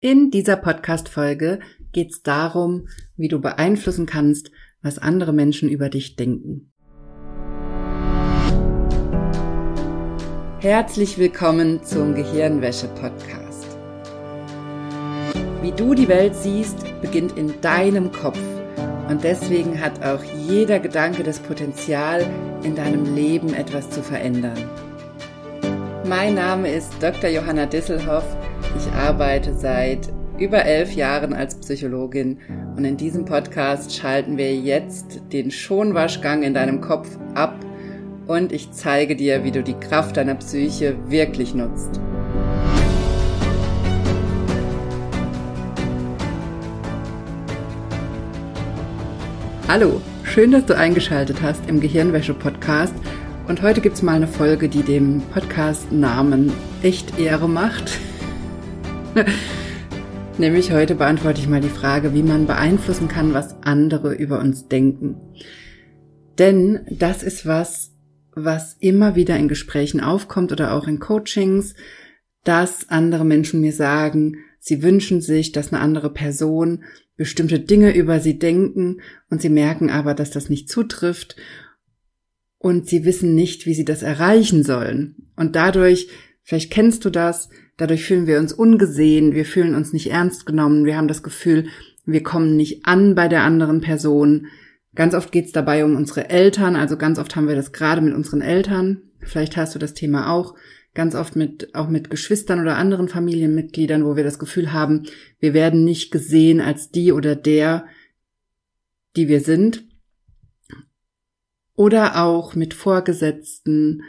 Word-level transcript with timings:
In 0.00 0.30
dieser 0.30 0.54
Podcast-Folge 0.54 1.58
geht 1.90 2.12
es 2.12 2.22
darum, 2.22 2.86
wie 3.16 3.26
du 3.26 3.40
beeinflussen 3.40 4.06
kannst, 4.06 4.52
was 4.80 5.00
andere 5.00 5.32
Menschen 5.32 5.68
über 5.68 5.88
dich 5.88 6.14
denken. 6.14 6.72
Herzlich 10.60 11.18
willkommen 11.18 11.82
zum 11.82 12.14
Gehirnwäsche-Podcast. 12.14 13.66
Wie 15.62 15.72
du 15.72 15.94
die 15.94 16.06
Welt 16.06 16.36
siehst, 16.36 16.84
beginnt 17.00 17.36
in 17.36 17.60
deinem 17.60 18.12
Kopf. 18.12 18.38
Und 19.08 19.24
deswegen 19.24 19.80
hat 19.80 20.04
auch 20.04 20.22
jeder 20.48 20.78
Gedanke 20.78 21.24
das 21.24 21.40
Potenzial, 21.40 22.24
in 22.62 22.76
deinem 22.76 23.16
Leben 23.16 23.52
etwas 23.52 23.90
zu 23.90 24.04
verändern. 24.04 24.70
Mein 26.04 26.36
Name 26.36 26.72
ist 26.72 26.92
Dr. 27.00 27.30
Johanna 27.30 27.66
Disselhoff 27.66 28.37
ich 28.76 28.92
arbeite 28.92 29.54
seit 29.54 30.08
über 30.38 30.64
elf 30.64 30.92
Jahren 30.92 31.32
als 31.32 31.56
Psychologin 31.56 32.38
und 32.76 32.84
in 32.84 32.96
diesem 32.96 33.24
Podcast 33.24 33.96
schalten 33.96 34.36
wir 34.36 34.54
jetzt 34.54 35.20
den 35.32 35.50
Schonwaschgang 35.50 36.42
in 36.42 36.54
deinem 36.54 36.80
Kopf 36.80 37.08
ab 37.34 37.54
und 38.26 38.52
ich 38.52 38.70
zeige 38.72 39.16
dir, 39.16 39.42
wie 39.42 39.50
du 39.50 39.62
die 39.62 39.74
Kraft 39.74 40.16
deiner 40.16 40.34
Psyche 40.36 40.96
wirklich 41.08 41.54
nutzt. 41.54 42.00
Hallo, 49.66 50.00
schön, 50.22 50.50
dass 50.50 50.64
du 50.66 50.76
eingeschaltet 50.76 51.42
hast 51.42 51.68
im 51.68 51.80
Gehirnwäsche-Podcast. 51.80 52.94
Und 53.48 53.62
heute 53.62 53.80
gibt 53.80 53.96
es 53.96 54.02
mal 54.02 54.14
eine 54.14 54.28
Folge, 54.28 54.68
die 54.68 54.82
dem 54.82 55.20
Podcast-Namen 55.32 56.52
echt 56.82 57.18
Ehre 57.18 57.48
macht. 57.48 57.98
Nämlich 60.38 60.70
heute 60.72 60.94
beantworte 60.94 61.40
ich 61.40 61.48
mal 61.48 61.60
die 61.60 61.68
Frage, 61.68 62.14
wie 62.14 62.22
man 62.22 62.46
beeinflussen 62.46 63.08
kann, 63.08 63.34
was 63.34 63.62
andere 63.62 64.14
über 64.14 64.38
uns 64.40 64.68
denken. 64.68 65.16
Denn 66.38 66.80
das 66.90 67.22
ist 67.22 67.46
was, 67.46 67.92
was 68.32 68.76
immer 68.78 69.16
wieder 69.16 69.36
in 69.36 69.48
Gesprächen 69.48 70.00
aufkommt 70.00 70.52
oder 70.52 70.72
auch 70.72 70.86
in 70.86 71.00
Coachings, 71.00 71.74
dass 72.44 72.88
andere 72.88 73.24
Menschen 73.24 73.60
mir 73.60 73.72
sagen, 73.72 74.36
sie 74.60 74.82
wünschen 74.82 75.20
sich, 75.20 75.52
dass 75.52 75.72
eine 75.72 75.82
andere 75.82 76.12
Person 76.12 76.84
bestimmte 77.16 77.58
Dinge 77.58 77.94
über 77.94 78.20
sie 78.20 78.38
denken 78.38 79.00
und 79.28 79.42
sie 79.42 79.48
merken 79.48 79.90
aber, 79.90 80.14
dass 80.14 80.30
das 80.30 80.48
nicht 80.48 80.68
zutrifft 80.68 81.34
und 82.58 82.88
sie 82.88 83.04
wissen 83.04 83.34
nicht, 83.34 83.66
wie 83.66 83.74
sie 83.74 83.84
das 83.84 84.02
erreichen 84.02 84.62
sollen. 84.62 85.30
Und 85.34 85.56
dadurch, 85.56 86.08
vielleicht 86.42 86.70
kennst 86.70 87.04
du 87.04 87.10
das, 87.10 87.48
Dadurch 87.78 88.04
fühlen 88.04 88.26
wir 88.26 88.40
uns 88.40 88.52
ungesehen, 88.52 89.34
wir 89.34 89.44
fühlen 89.44 89.76
uns 89.76 89.92
nicht 89.92 90.10
ernst 90.10 90.44
genommen, 90.46 90.84
wir 90.84 90.96
haben 90.96 91.08
das 91.08 91.22
Gefühl, 91.22 91.68
wir 92.04 92.24
kommen 92.24 92.56
nicht 92.56 92.84
an 92.86 93.14
bei 93.14 93.28
der 93.28 93.44
anderen 93.44 93.80
Person. 93.80 94.48
Ganz 94.96 95.14
oft 95.14 95.30
geht 95.30 95.46
es 95.46 95.52
dabei 95.52 95.84
um 95.84 95.94
unsere 95.94 96.28
Eltern, 96.28 96.74
also 96.74 96.96
ganz 96.96 97.20
oft 97.20 97.36
haben 97.36 97.46
wir 97.46 97.54
das 97.54 97.72
gerade 97.72 98.00
mit 98.00 98.14
unseren 98.14 98.40
Eltern. 98.40 99.02
Vielleicht 99.20 99.56
hast 99.56 99.74
du 99.74 99.78
das 99.78 99.94
Thema 99.94 100.30
auch. 100.30 100.54
Ganz 100.92 101.14
oft 101.14 101.36
mit, 101.36 101.72
auch 101.76 101.88
mit 101.88 102.10
Geschwistern 102.10 102.60
oder 102.60 102.76
anderen 102.76 103.08
Familienmitgliedern, 103.08 104.04
wo 104.04 104.16
wir 104.16 104.24
das 104.24 104.40
Gefühl 104.40 104.72
haben, 104.72 105.04
wir 105.38 105.54
werden 105.54 105.84
nicht 105.84 106.10
gesehen 106.10 106.60
als 106.60 106.90
die 106.90 107.12
oder 107.12 107.36
der, 107.36 107.86
die 109.14 109.28
wir 109.28 109.40
sind. 109.40 109.84
Oder 111.74 112.24
auch 112.24 112.56
mit 112.56 112.74
Vorgesetzten, 112.74 114.02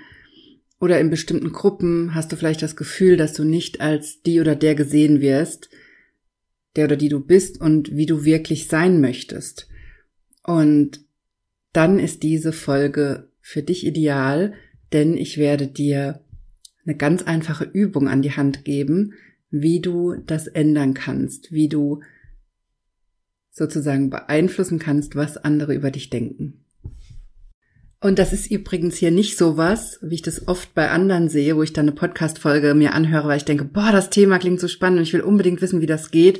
oder 0.80 1.00
in 1.00 1.10
bestimmten 1.10 1.52
Gruppen 1.52 2.16
hast 2.16 2.32
du 2.32 2.36
vielleicht 2.36 2.62
das 2.62 2.76
Gefühl, 2.76 3.18
dass 3.18 3.34
du 3.34 3.44
nicht 3.44 3.82
als 3.82 4.22
die 4.22 4.40
oder 4.40 4.56
der 4.56 4.76
gesehen 4.76 5.22
wirst, 5.22 5.70
der 6.76 6.86
oder 6.86 6.96
die 6.96 7.10
du 7.10 7.20
bist 7.20 7.60
und 7.60 7.96
wie 7.96 8.06
du 8.06 8.24
wirklich 8.24 8.68
sein 8.68 9.02
möchtest. 9.02 9.68
Und 10.44 11.06
dann 11.74 12.00
ist 12.00 12.24
diese 12.24 12.54
Folge 12.54 13.30
für 13.42 13.62
dich 13.62 13.86
ideal, 13.86 14.54
denn 14.94 15.18
ich 15.18 15.38
werde 15.38 15.68
dir 15.68 16.24
eine 16.86 16.96
ganz 16.96 17.24
einfache 17.24 17.66
Übung 17.66 18.08
an 18.08 18.22
die 18.22 18.32
Hand 18.32 18.64
geben, 18.64 19.14
wie 19.52 19.82
du 19.82 20.16
das 20.16 20.48
ändern 20.48 20.94
kannst, 20.94 21.52
wie 21.52 21.68
du 21.68 22.02
sozusagen 23.52 24.10
beeinflussen 24.10 24.80
kannst, 24.80 25.16
was 25.16 25.38
andere 25.38 25.74
über 25.74 25.92
dich 25.92 26.10
denken. 26.10 26.66
Und 28.02 28.18
das 28.18 28.32
ist 28.32 28.50
übrigens 28.50 28.96
hier 28.96 29.12
nicht 29.12 29.38
so 29.38 29.58
was, 29.58 30.00
wie 30.02 30.16
ich 30.16 30.22
das 30.22 30.48
oft 30.48 30.74
bei 30.74 30.90
anderen 30.90 31.28
sehe, 31.28 31.58
wo 31.58 31.64
ich 31.64 31.74
dann 31.74 31.88
eine 31.88 31.96
Podcast-Folge 31.96 32.74
mir 32.74 32.94
anhöre, 32.94 33.28
weil 33.28 33.38
ich 33.38 33.46
denke, 33.46 33.66
boah, 33.66 33.92
das 33.92 34.10
Thema 34.10 34.40
klingt 34.40 34.62
so 34.62 34.70
spannend 34.70 35.00
und 35.00 35.04
ich 35.04 35.14
will 35.14 35.22
unbedingt 35.22 35.62
wissen, 35.62 35.82
wie 35.82 35.86
das 35.86 36.10
geht. 36.10 36.40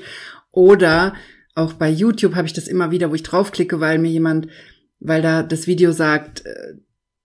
Oder 0.52 1.14
auch 1.56 1.74
bei 1.74 1.90
YouTube 1.90 2.36
habe 2.36 2.48
ich 2.48 2.54
das 2.54 2.70
immer 2.70 2.92
wieder, 2.92 3.10
wo 3.12 3.16
ich 3.16 3.24
draufklicke, 3.24 3.82
weil 3.82 4.00
mir 4.00 4.10
jemand, 4.10 4.48
weil 5.02 5.22
da 5.22 5.44
das 5.44 5.68
Video 5.68 5.92
sagt, 5.92 6.46
äh, 6.46 6.76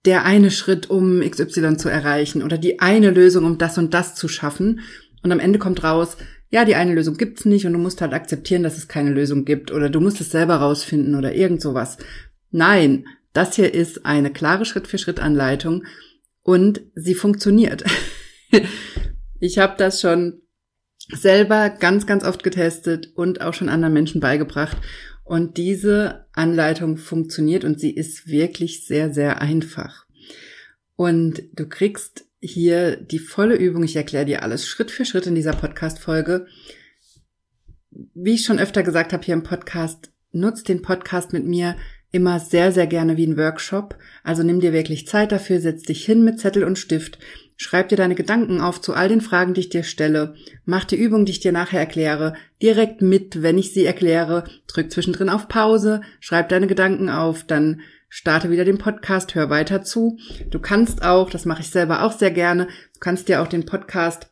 der 0.03 0.25
eine 0.25 0.51
Schritt, 0.51 0.89
um 0.89 1.21
XY 1.21 1.77
zu 1.77 1.89
erreichen 1.89 2.43
oder 2.43 2.57
die 2.57 2.79
eine 2.79 3.11
Lösung, 3.11 3.45
um 3.45 3.57
das 3.57 3.77
und 3.77 3.93
das 3.93 4.15
zu 4.15 4.27
schaffen. 4.27 4.81
Und 5.23 5.31
am 5.31 5.39
Ende 5.39 5.59
kommt 5.59 5.83
raus, 5.83 6.17
ja, 6.49 6.65
die 6.65 6.75
eine 6.75 6.93
Lösung 6.93 7.17
gibt's 7.17 7.45
nicht 7.45 7.65
und 7.65 7.73
du 7.73 7.79
musst 7.79 8.01
halt 8.01 8.13
akzeptieren, 8.13 8.63
dass 8.63 8.77
es 8.77 8.87
keine 8.87 9.11
Lösung 9.11 9.45
gibt 9.45 9.71
oder 9.71 9.89
du 9.89 9.99
musst 9.99 10.21
es 10.21 10.29
selber 10.29 10.57
rausfinden 10.57 11.15
oder 11.15 11.33
irgend 11.33 11.61
sowas. 11.61 11.97
Nein, 12.51 13.05
das 13.35 13.55
hier 13.55 13.73
ist 13.73 14.05
eine 14.05 14.31
klare 14.31 14.65
Schritt-für-Schritt-Anleitung 14.65 15.83
und 16.41 16.81
sie 16.95 17.15
funktioniert. 17.15 17.83
ich 19.39 19.57
habe 19.57 19.75
das 19.77 19.99
schon 19.99 20.41
selber 21.11 21.69
ganz, 21.69 22.07
ganz 22.07 22.23
oft 22.23 22.43
getestet 22.43 23.11
und 23.15 23.41
auch 23.41 23.53
schon 23.53 23.69
anderen 23.69 23.93
Menschen 23.93 24.21
beigebracht. 24.21 24.77
Und 25.23 25.57
diese 25.57 26.27
Anleitung 26.33 26.97
funktioniert 26.97 27.63
und 27.63 27.79
sie 27.79 27.91
ist 27.91 28.27
wirklich 28.27 28.85
sehr, 28.85 29.13
sehr 29.13 29.41
einfach. 29.41 30.05
Und 30.95 31.43
du 31.53 31.67
kriegst 31.67 32.25
hier 32.39 32.95
die 32.95 33.19
volle 33.19 33.55
Übung. 33.55 33.83
Ich 33.83 33.95
erkläre 33.95 34.25
dir 34.25 34.43
alles 34.43 34.67
Schritt 34.67 34.91
für 34.91 35.03
Schritt 35.03 35.27
in 35.27 35.35
dieser 35.35 35.53
Podcast-Folge. 35.53 36.47
Wie 38.13 38.35
ich 38.35 38.45
schon 38.45 38.59
öfter 38.59 38.83
gesagt 38.83 39.13
habe 39.13 39.23
hier 39.23 39.33
im 39.33 39.43
Podcast, 39.43 40.11
nutzt 40.31 40.69
den 40.69 40.81
Podcast 40.81 41.33
mit 41.33 41.45
mir 41.45 41.75
immer 42.15 42.39
sehr, 42.39 42.71
sehr 42.71 42.87
gerne 42.87 43.17
wie 43.17 43.27
ein 43.27 43.37
Workshop. 43.37 43.97
Also 44.23 44.41
nimm 44.41 44.61
dir 44.61 44.71
wirklich 44.71 45.05
Zeit 45.05 45.33
dafür, 45.33 45.59
setz 45.59 45.83
dich 45.83 46.05
hin 46.05 46.23
mit 46.23 46.39
Zettel 46.39 46.63
und 46.63 46.79
Stift, 46.79 47.19
schreib 47.57 47.89
dir 47.89 47.97
deine 47.97 48.15
Gedanken 48.15 48.61
auf 48.61 48.79
zu 48.79 48.93
all 48.93 49.09
den 49.09 49.19
Fragen, 49.19 49.53
die 49.53 49.59
ich 49.59 49.69
dir 49.69 49.83
stelle, 49.83 50.33
mach 50.63 50.85
die 50.85 50.95
Übung, 50.95 51.25
die 51.25 51.33
ich 51.33 51.41
dir 51.41 51.51
nachher 51.51 51.81
erkläre, 51.81 52.33
direkt 52.61 53.01
mit, 53.01 53.43
wenn 53.43 53.57
ich 53.57 53.73
sie 53.73 53.85
erkläre, 53.85 54.45
drück 54.65 54.91
zwischendrin 54.91 55.27
auf 55.27 55.49
Pause, 55.49 56.01
schreib 56.21 56.47
deine 56.47 56.67
Gedanken 56.67 57.09
auf, 57.09 57.43
dann 57.43 57.81
starte 58.07 58.49
wieder 58.49 58.63
den 58.63 58.77
Podcast, 58.77 59.35
hör 59.35 59.49
weiter 59.49 59.81
zu. 59.81 60.17
Du 60.49 60.59
kannst 60.59 61.03
auch, 61.03 61.29
das 61.29 61.43
mache 61.43 61.61
ich 61.61 61.69
selber 61.69 62.03
auch 62.03 62.13
sehr 62.13 62.31
gerne, 62.31 62.67
du 62.93 62.99
kannst 63.01 63.27
dir 63.27 63.41
auch 63.41 63.47
den 63.47 63.65
Podcast 63.65 64.31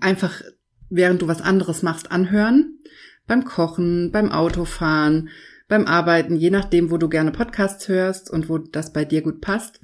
einfach, 0.00 0.40
während 0.88 1.20
du 1.20 1.28
was 1.28 1.42
anderes 1.42 1.82
machst, 1.82 2.10
anhören. 2.10 2.78
Beim 3.26 3.44
Kochen, 3.44 4.12
beim 4.12 4.32
Autofahren, 4.32 5.28
beim 5.68 5.86
Arbeiten, 5.86 6.36
je 6.36 6.50
nachdem, 6.50 6.90
wo 6.90 6.98
du 6.98 7.08
gerne 7.08 7.32
Podcasts 7.32 7.88
hörst 7.88 8.30
und 8.30 8.48
wo 8.48 8.58
das 8.58 8.92
bei 8.92 9.04
dir 9.04 9.22
gut 9.22 9.40
passt. 9.40 9.80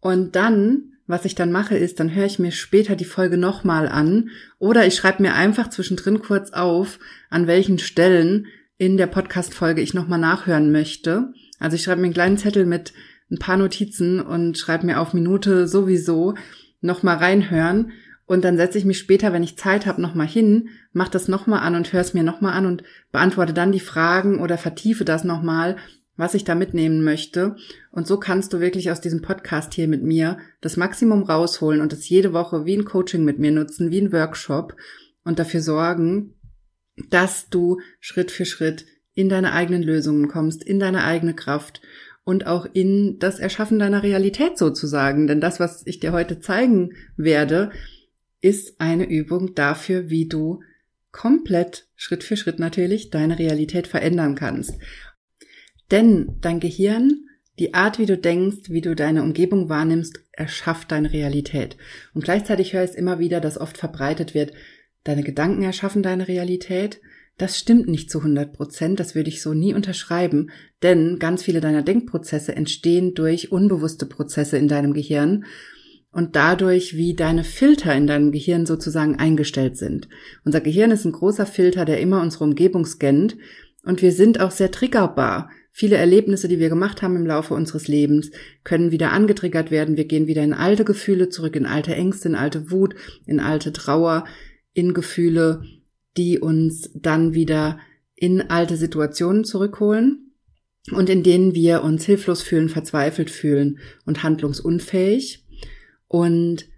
Und 0.00 0.36
dann, 0.36 0.92
was 1.06 1.24
ich 1.24 1.34
dann 1.34 1.52
mache, 1.52 1.76
ist, 1.76 2.00
dann 2.00 2.14
höre 2.14 2.26
ich 2.26 2.38
mir 2.38 2.52
später 2.52 2.96
die 2.96 3.04
Folge 3.04 3.36
nochmal 3.36 3.88
an 3.88 4.30
oder 4.58 4.86
ich 4.86 4.96
schreibe 4.96 5.22
mir 5.22 5.34
einfach 5.34 5.70
zwischendrin 5.70 6.20
kurz 6.20 6.52
auf, 6.52 6.98
an 7.30 7.46
welchen 7.46 7.78
Stellen 7.78 8.46
in 8.78 8.96
der 8.96 9.06
Podcast-Folge 9.06 9.80
ich 9.80 9.94
nochmal 9.94 10.18
nachhören 10.18 10.70
möchte. 10.72 11.32
Also 11.58 11.76
ich 11.76 11.82
schreibe 11.82 12.00
mir 12.00 12.06
einen 12.06 12.14
kleinen 12.14 12.38
Zettel 12.38 12.66
mit 12.66 12.92
ein 13.30 13.38
paar 13.38 13.56
Notizen 13.56 14.20
und 14.20 14.58
schreibe 14.58 14.86
mir 14.86 15.00
auf 15.00 15.14
Minute 15.14 15.66
sowieso 15.66 16.34
nochmal 16.80 17.16
reinhören 17.16 17.92
und 18.26 18.44
dann 18.44 18.56
setze 18.56 18.76
ich 18.76 18.84
mich 18.84 18.98
später, 18.98 19.32
wenn 19.32 19.44
ich 19.44 19.56
Zeit 19.56 19.86
habe, 19.86 20.02
nochmal 20.02 20.26
hin, 20.26 20.68
mach 20.92 21.08
das 21.08 21.28
nochmal 21.28 21.60
an 21.60 21.76
und 21.76 21.92
höre 21.92 22.00
es 22.00 22.12
mir 22.12 22.24
nochmal 22.24 22.54
an 22.54 22.66
und 22.66 22.82
beantworte 23.12 23.54
dann 23.54 23.72
die 23.72 23.80
Fragen 23.80 24.40
oder 24.40 24.58
vertiefe 24.58 25.04
das 25.04 25.22
nochmal, 25.22 25.76
was 26.16 26.34
ich 26.34 26.42
da 26.44 26.56
mitnehmen 26.56 27.04
möchte. 27.04 27.56
Und 27.92 28.08
so 28.08 28.18
kannst 28.18 28.52
du 28.52 28.60
wirklich 28.60 28.90
aus 28.90 29.00
diesem 29.00 29.22
Podcast 29.22 29.74
hier 29.74 29.86
mit 29.86 30.02
mir 30.02 30.38
das 30.60 30.76
Maximum 30.76 31.22
rausholen 31.22 31.80
und 31.80 31.92
es 31.92 32.08
jede 32.08 32.32
Woche 32.32 32.66
wie 32.66 32.76
ein 32.76 32.84
Coaching 32.84 33.24
mit 33.24 33.38
mir 33.38 33.52
nutzen, 33.52 33.90
wie 33.90 34.00
ein 34.00 34.12
Workshop 34.12 34.74
und 35.24 35.38
dafür 35.38 35.60
sorgen, 35.60 36.34
dass 37.10 37.48
du 37.48 37.78
Schritt 38.00 38.32
für 38.32 38.44
Schritt 38.44 38.86
in 39.14 39.28
deine 39.28 39.52
eigenen 39.52 39.82
Lösungen 39.82 40.26
kommst, 40.28 40.64
in 40.64 40.80
deine 40.80 41.04
eigene 41.04 41.34
Kraft 41.34 41.80
und 42.24 42.46
auch 42.46 42.66
in 42.72 43.18
das 43.20 43.38
Erschaffen 43.38 43.78
deiner 43.78 44.02
Realität 44.02 44.58
sozusagen. 44.58 45.26
Denn 45.28 45.40
das, 45.40 45.60
was 45.60 45.86
ich 45.86 46.00
dir 46.00 46.12
heute 46.12 46.40
zeigen 46.40 46.92
werde, 47.16 47.70
ist 48.46 48.80
eine 48.80 49.08
Übung 49.08 49.56
dafür, 49.56 50.08
wie 50.08 50.28
du 50.28 50.60
komplett 51.10 51.88
Schritt 51.96 52.22
für 52.22 52.36
Schritt 52.36 52.60
natürlich 52.60 53.10
deine 53.10 53.40
Realität 53.40 53.88
verändern 53.88 54.36
kannst. 54.36 54.74
Denn 55.90 56.36
dein 56.42 56.60
Gehirn, 56.60 57.24
die 57.58 57.74
Art, 57.74 57.98
wie 57.98 58.06
du 58.06 58.16
denkst, 58.16 58.70
wie 58.70 58.82
du 58.82 58.94
deine 58.94 59.24
Umgebung 59.24 59.68
wahrnimmst, 59.68 60.20
erschafft 60.30 60.92
deine 60.92 61.12
Realität. 61.12 61.76
Und 62.14 62.22
gleichzeitig 62.22 62.72
höre 62.72 62.84
ich 62.84 62.90
es 62.90 62.96
immer 62.96 63.18
wieder, 63.18 63.40
dass 63.40 63.58
oft 63.58 63.78
verbreitet 63.78 64.32
wird, 64.32 64.52
deine 65.02 65.24
Gedanken 65.24 65.62
erschaffen 65.62 66.04
deine 66.04 66.28
Realität. 66.28 67.00
Das 67.38 67.58
stimmt 67.58 67.88
nicht 67.88 68.12
zu 68.12 68.18
100 68.18 68.52
Prozent, 68.52 69.00
das 69.00 69.16
würde 69.16 69.28
ich 69.28 69.42
so 69.42 69.54
nie 69.54 69.74
unterschreiben, 69.74 70.50
denn 70.84 71.18
ganz 71.18 71.42
viele 71.42 71.60
deiner 71.60 71.82
Denkprozesse 71.82 72.54
entstehen 72.54 73.14
durch 73.14 73.50
unbewusste 73.50 74.06
Prozesse 74.06 74.56
in 74.56 74.68
deinem 74.68 74.92
Gehirn 74.92 75.44
und 76.16 76.34
dadurch, 76.34 76.96
wie 76.96 77.12
deine 77.12 77.44
Filter 77.44 77.94
in 77.94 78.06
deinem 78.06 78.32
Gehirn 78.32 78.64
sozusagen 78.64 79.16
eingestellt 79.16 79.76
sind. 79.76 80.08
Unser 80.46 80.62
Gehirn 80.62 80.90
ist 80.90 81.04
ein 81.04 81.12
großer 81.12 81.44
Filter, 81.44 81.84
der 81.84 82.00
immer 82.00 82.22
unsere 82.22 82.44
Umgebung 82.44 82.86
scannt 82.86 83.36
und 83.84 84.00
wir 84.00 84.12
sind 84.12 84.40
auch 84.40 84.50
sehr 84.50 84.70
triggerbar. 84.70 85.50
Viele 85.72 85.96
Erlebnisse, 85.96 86.48
die 86.48 86.58
wir 86.58 86.70
gemacht 86.70 87.02
haben 87.02 87.16
im 87.16 87.26
Laufe 87.26 87.52
unseres 87.52 87.86
Lebens, 87.86 88.30
können 88.64 88.92
wieder 88.92 89.12
angetriggert 89.12 89.70
werden. 89.70 89.98
Wir 89.98 90.06
gehen 90.06 90.26
wieder 90.26 90.42
in 90.42 90.54
alte 90.54 90.86
Gefühle 90.86 91.28
zurück, 91.28 91.54
in 91.54 91.66
alte 91.66 91.94
Ängste, 91.94 92.28
in 92.30 92.34
alte 92.34 92.70
Wut, 92.70 92.94
in 93.26 93.38
alte 93.38 93.74
Trauer, 93.74 94.24
in 94.72 94.94
Gefühle, 94.94 95.64
die 96.16 96.38
uns 96.38 96.92
dann 96.94 97.34
wieder 97.34 97.78
in 98.14 98.40
alte 98.40 98.78
Situationen 98.78 99.44
zurückholen 99.44 100.32
und 100.92 101.10
in 101.10 101.22
denen 101.22 101.54
wir 101.54 101.82
uns 101.82 102.06
hilflos 102.06 102.40
fühlen, 102.40 102.70
verzweifelt 102.70 103.28
fühlen 103.28 103.80
und 104.06 104.22
handlungsunfähig. 104.22 105.45
Und 106.08 106.68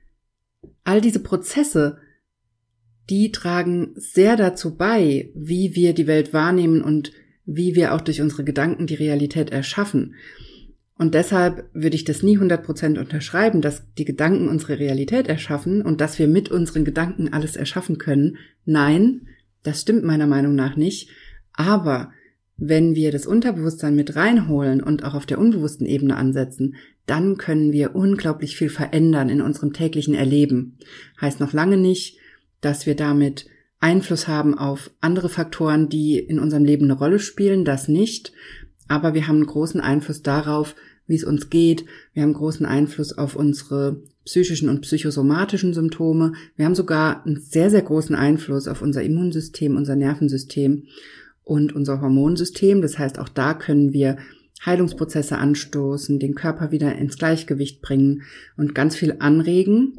all 0.84 1.00
diese 1.00 1.20
Prozesse, 1.20 1.98
die 3.10 3.32
tragen 3.32 3.92
sehr 3.96 4.36
dazu 4.36 4.76
bei, 4.76 5.30
wie 5.34 5.74
wir 5.74 5.94
die 5.94 6.06
Welt 6.06 6.32
wahrnehmen 6.32 6.82
und 6.82 7.12
wie 7.44 7.74
wir 7.74 7.94
auch 7.94 8.00
durch 8.02 8.20
unsere 8.20 8.44
Gedanken 8.44 8.86
die 8.86 8.94
Realität 8.94 9.50
erschaffen. 9.50 10.14
Und 10.98 11.14
deshalb 11.14 11.70
würde 11.72 11.94
ich 11.94 12.04
das 12.04 12.22
nie 12.22 12.36
100% 12.36 12.98
unterschreiben, 12.98 13.62
dass 13.62 13.84
die 13.94 14.04
Gedanken 14.04 14.48
unsere 14.48 14.78
Realität 14.78 15.28
erschaffen 15.28 15.80
und 15.80 16.00
dass 16.00 16.18
wir 16.18 16.26
mit 16.26 16.50
unseren 16.50 16.84
Gedanken 16.84 17.32
alles 17.32 17.54
erschaffen 17.54 17.98
können. 17.98 18.36
Nein, 18.64 19.28
das 19.62 19.82
stimmt 19.82 20.04
meiner 20.04 20.26
Meinung 20.26 20.54
nach 20.54 20.76
nicht. 20.76 21.08
Aber 21.52 22.12
wenn 22.58 22.96
wir 22.96 23.12
das 23.12 23.24
Unterbewusstsein 23.24 23.94
mit 23.94 24.16
reinholen 24.16 24.82
und 24.82 25.04
auch 25.04 25.14
auf 25.14 25.26
der 25.26 25.38
unbewussten 25.38 25.86
Ebene 25.86 26.16
ansetzen, 26.16 26.74
dann 27.06 27.38
können 27.38 27.72
wir 27.72 27.94
unglaublich 27.94 28.56
viel 28.56 28.68
verändern 28.68 29.28
in 29.28 29.40
unserem 29.40 29.72
täglichen 29.72 30.14
Erleben. 30.14 30.76
Heißt 31.20 31.38
noch 31.38 31.52
lange 31.52 31.76
nicht, 31.76 32.18
dass 32.60 32.84
wir 32.84 32.96
damit 32.96 33.46
Einfluss 33.78 34.26
haben 34.26 34.58
auf 34.58 34.90
andere 35.00 35.28
Faktoren, 35.28 35.88
die 35.88 36.18
in 36.18 36.40
unserem 36.40 36.64
Leben 36.64 36.84
eine 36.84 36.98
Rolle 36.98 37.20
spielen, 37.20 37.64
das 37.64 37.86
nicht. 37.86 38.32
Aber 38.88 39.14
wir 39.14 39.28
haben 39.28 39.36
einen 39.36 39.46
großen 39.46 39.80
Einfluss 39.80 40.22
darauf, 40.22 40.74
wie 41.06 41.14
es 41.14 41.24
uns 41.24 41.50
geht. 41.50 41.84
Wir 42.12 42.24
haben 42.24 42.32
großen 42.32 42.66
Einfluss 42.66 43.16
auf 43.16 43.36
unsere 43.36 44.02
psychischen 44.24 44.68
und 44.68 44.80
psychosomatischen 44.80 45.74
Symptome. 45.74 46.32
Wir 46.56 46.64
haben 46.64 46.74
sogar 46.74 47.24
einen 47.24 47.40
sehr, 47.40 47.70
sehr 47.70 47.82
großen 47.82 48.16
Einfluss 48.16 48.66
auf 48.66 48.82
unser 48.82 49.02
Immunsystem, 49.02 49.76
unser 49.76 49.94
Nervensystem 49.94 50.88
und 51.48 51.74
unser 51.74 52.00
Hormonsystem. 52.00 52.82
Das 52.82 52.98
heißt, 52.98 53.18
auch 53.18 53.28
da 53.28 53.54
können 53.54 53.92
wir 53.92 54.18
Heilungsprozesse 54.64 55.38
anstoßen, 55.38 56.18
den 56.18 56.34
Körper 56.34 56.70
wieder 56.70 56.94
ins 56.96 57.16
Gleichgewicht 57.16 57.80
bringen 57.80 58.22
und 58.56 58.74
ganz 58.74 58.96
viel 58.96 59.16
anregen. 59.18 59.96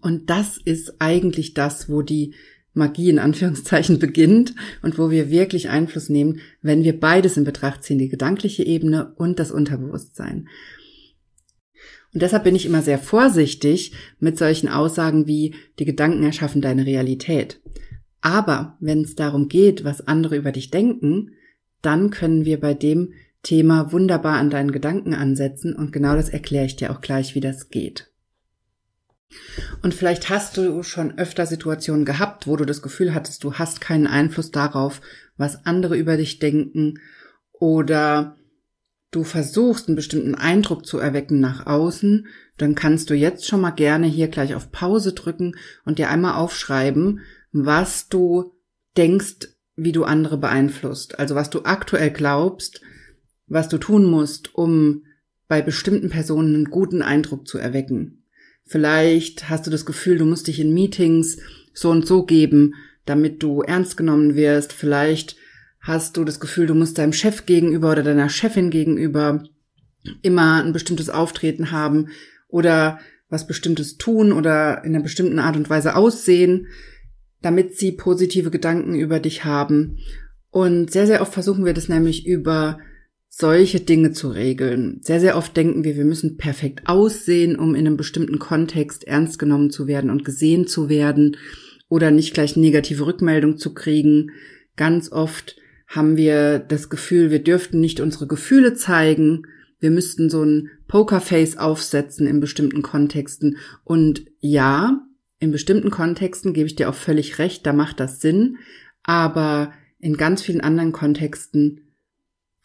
Und 0.00 0.30
das 0.30 0.56
ist 0.56 0.94
eigentlich 0.98 1.52
das, 1.52 1.90
wo 1.90 2.00
die 2.00 2.34
Magie 2.72 3.10
in 3.10 3.18
Anführungszeichen 3.18 3.98
beginnt 4.00 4.54
und 4.82 4.98
wo 4.98 5.10
wir 5.10 5.30
wirklich 5.30 5.68
Einfluss 5.68 6.08
nehmen, 6.08 6.40
wenn 6.62 6.84
wir 6.84 6.98
beides 6.98 7.36
in 7.36 7.44
Betracht 7.44 7.82
ziehen, 7.82 7.98
die 7.98 8.08
gedankliche 8.08 8.64
Ebene 8.64 9.12
und 9.16 9.38
das 9.38 9.50
Unterbewusstsein. 9.50 10.48
Und 12.14 12.22
deshalb 12.22 12.44
bin 12.44 12.56
ich 12.56 12.64
immer 12.64 12.80
sehr 12.80 12.98
vorsichtig 12.98 13.92
mit 14.20 14.38
solchen 14.38 14.68
Aussagen 14.68 15.26
wie 15.26 15.54
die 15.78 15.84
Gedanken 15.84 16.22
erschaffen 16.22 16.62
deine 16.62 16.86
Realität. 16.86 17.60
Aber 18.26 18.76
wenn 18.80 19.02
es 19.02 19.14
darum 19.14 19.46
geht, 19.46 19.84
was 19.84 20.08
andere 20.08 20.36
über 20.36 20.50
dich 20.50 20.72
denken, 20.72 21.30
dann 21.80 22.10
können 22.10 22.44
wir 22.44 22.58
bei 22.58 22.74
dem 22.74 23.12
Thema 23.44 23.92
wunderbar 23.92 24.36
an 24.38 24.50
deinen 24.50 24.72
Gedanken 24.72 25.14
ansetzen 25.14 25.76
und 25.76 25.92
genau 25.92 26.16
das 26.16 26.28
erkläre 26.28 26.66
ich 26.66 26.74
dir 26.74 26.90
auch 26.90 27.00
gleich, 27.00 27.36
wie 27.36 27.40
das 27.40 27.68
geht. 27.68 28.10
Und 29.80 29.94
vielleicht 29.94 30.28
hast 30.28 30.56
du 30.56 30.82
schon 30.82 31.16
öfter 31.18 31.46
Situationen 31.46 32.04
gehabt, 32.04 32.48
wo 32.48 32.56
du 32.56 32.64
das 32.64 32.82
Gefühl 32.82 33.14
hattest, 33.14 33.44
du 33.44 33.54
hast 33.54 33.80
keinen 33.80 34.08
Einfluss 34.08 34.50
darauf, 34.50 35.00
was 35.36 35.64
andere 35.64 35.96
über 35.96 36.16
dich 36.16 36.40
denken 36.40 36.98
oder 37.52 38.34
du 39.12 39.22
versuchst, 39.22 39.86
einen 39.86 39.94
bestimmten 39.94 40.34
Eindruck 40.34 40.84
zu 40.84 40.98
erwecken 40.98 41.38
nach 41.38 41.64
außen, 41.66 42.26
dann 42.56 42.74
kannst 42.74 43.08
du 43.08 43.14
jetzt 43.14 43.46
schon 43.46 43.60
mal 43.60 43.70
gerne 43.70 44.08
hier 44.08 44.26
gleich 44.26 44.56
auf 44.56 44.72
Pause 44.72 45.12
drücken 45.12 45.54
und 45.84 46.00
dir 46.00 46.10
einmal 46.10 46.34
aufschreiben, 46.34 47.20
was 47.64 48.08
du 48.08 48.52
denkst, 48.96 49.48
wie 49.76 49.92
du 49.92 50.04
andere 50.04 50.38
beeinflusst. 50.38 51.18
Also 51.18 51.34
was 51.34 51.50
du 51.50 51.62
aktuell 51.64 52.10
glaubst, 52.10 52.80
was 53.46 53.68
du 53.68 53.78
tun 53.78 54.04
musst, 54.04 54.54
um 54.54 55.04
bei 55.48 55.62
bestimmten 55.62 56.10
Personen 56.10 56.54
einen 56.54 56.70
guten 56.70 57.02
Eindruck 57.02 57.46
zu 57.46 57.58
erwecken. 57.58 58.24
Vielleicht 58.64 59.48
hast 59.48 59.66
du 59.66 59.70
das 59.70 59.86
Gefühl, 59.86 60.18
du 60.18 60.24
musst 60.24 60.48
dich 60.48 60.58
in 60.58 60.74
Meetings 60.74 61.38
so 61.72 61.90
und 61.90 62.06
so 62.06 62.24
geben, 62.24 62.74
damit 63.04 63.42
du 63.42 63.62
ernst 63.62 63.96
genommen 63.96 64.34
wirst. 64.34 64.72
Vielleicht 64.72 65.36
hast 65.80 66.16
du 66.16 66.24
das 66.24 66.40
Gefühl, 66.40 66.66
du 66.66 66.74
musst 66.74 66.98
deinem 66.98 67.12
Chef 67.12 67.46
gegenüber 67.46 67.92
oder 67.92 68.02
deiner 68.02 68.28
Chefin 68.28 68.70
gegenüber 68.70 69.44
immer 70.22 70.62
ein 70.64 70.72
bestimmtes 70.72 71.10
Auftreten 71.10 71.70
haben 71.70 72.08
oder 72.48 72.98
was 73.28 73.46
bestimmtes 73.46 73.96
tun 73.96 74.32
oder 74.32 74.84
in 74.84 74.94
einer 74.94 75.02
bestimmten 75.02 75.38
Art 75.38 75.56
und 75.56 75.70
Weise 75.70 75.94
aussehen, 75.94 76.66
damit 77.46 77.78
sie 77.78 77.92
positive 77.92 78.50
Gedanken 78.50 78.96
über 78.96 79.20
dich 79.20 79.44
haben. 79.44 79.98
Und 80.50 80.90
sehr, 80.90 81.06
sehr 81.06 81.22
oft 81.22 81.32
versuchen 81.32 81.64
wir 81.64 81.74
das 81.74 81.88
nämlich 81.88 82.26
über 82.26 82.80
solche 83.28 83.78
Dinge 83.78 84.10
zu 84.10 84.30
regeln. 84.30 84.98
Sehr, 85.00 85.20
sehr 85.20 85.36
oft 85.36 85.56
denken 85.56 85.84
wir, 85.84 85.96
wir 85.96 86.04
müssen 86.04 86.38
perfekt 86.38 86.88
aussehen, 86.88 87.54
um 87.54 87.76
in 87.76 87.86
einem 87.86 87.96
bestimmten 87.96 88.40
Kontext 88.40 89.06
ernst 89.06 89.38
genommen 89.38 89.70
zu 89.70 89.86
werden 89.86 90.10
und 90.10 90.24
gesehen 90.24 90.66
zu 90.66 90.88
werden 90.88 91.36
oder 91.88 92.10
nicht 92.10 92.34
gleich 92.34 92.56
negative 92.56 93.06
Rückmeldung 93.06 93.58
zu 93.58 93.74
kriegen. 93.74 94.32
Ganz 94.74 95.12
oft 95.12 95.54
haben 95.86 96.16
wir 96.16 96.58
das 96.58 96.90
Gefühl, 96.90 97.30
wir 97.30 97.44
dürften 97.44 97.78
nicht 97.78 98.00
unsere 98.00 98.26
Gefühle 98.26 98.74
zeigen. 98.74 99.42
Wir 99.78 99.92
müssten 99.92 100.30
so 100.30 100.42
ein 100.42 100.70
Pokerface 100.88 101.58
aufsetzen 101.58 102.26
in 102.26 102.40
bestimmten 102.40 102.82
Kontexten. 102.82 103.58
Und 103.84 104.24
ja, 104.40 105.05
in 105.38 105.52
bestimmten 105.52 105.90
Kontexten 105.90 106.52
gebe 106.54 106.66
ich 106.66 106.76
dir 106.76 106.88
auch 106.88 106.94
völlig 106.94 107.38
recht, 107.38 107.66
da 107.66 107.72
macht 107.72 108.00
das 108.00 108.20
Sinn. 108.20 108.58
Aber 109.02 109.72
in 109.98 110.16
ganz 110.16 110.42
vielen 110.42 110.60
anderen 110.60 110.92
Kontexten 110.92 111.80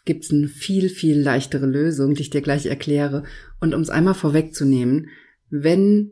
gibt 0.05 0.23
es 0.23 0.31
eine 0.31 0.47
viel, 0.47 0.89
viel 0.89 1.19
leichtere 1.19 1.65
Lösung, 1.65 2.15
die 2.15 2.21
ich 2.21 2.29
dir 2.29 2.41
gleich 2.41 2.65
erkläre. 2.65 3.23
Und 3.59 3.73
um 3.73 3.81
es 3.81 3.89
einmal 3.89 4.15
vorwegzunehmen, 4.15 5.09
wenn 5.49 6.11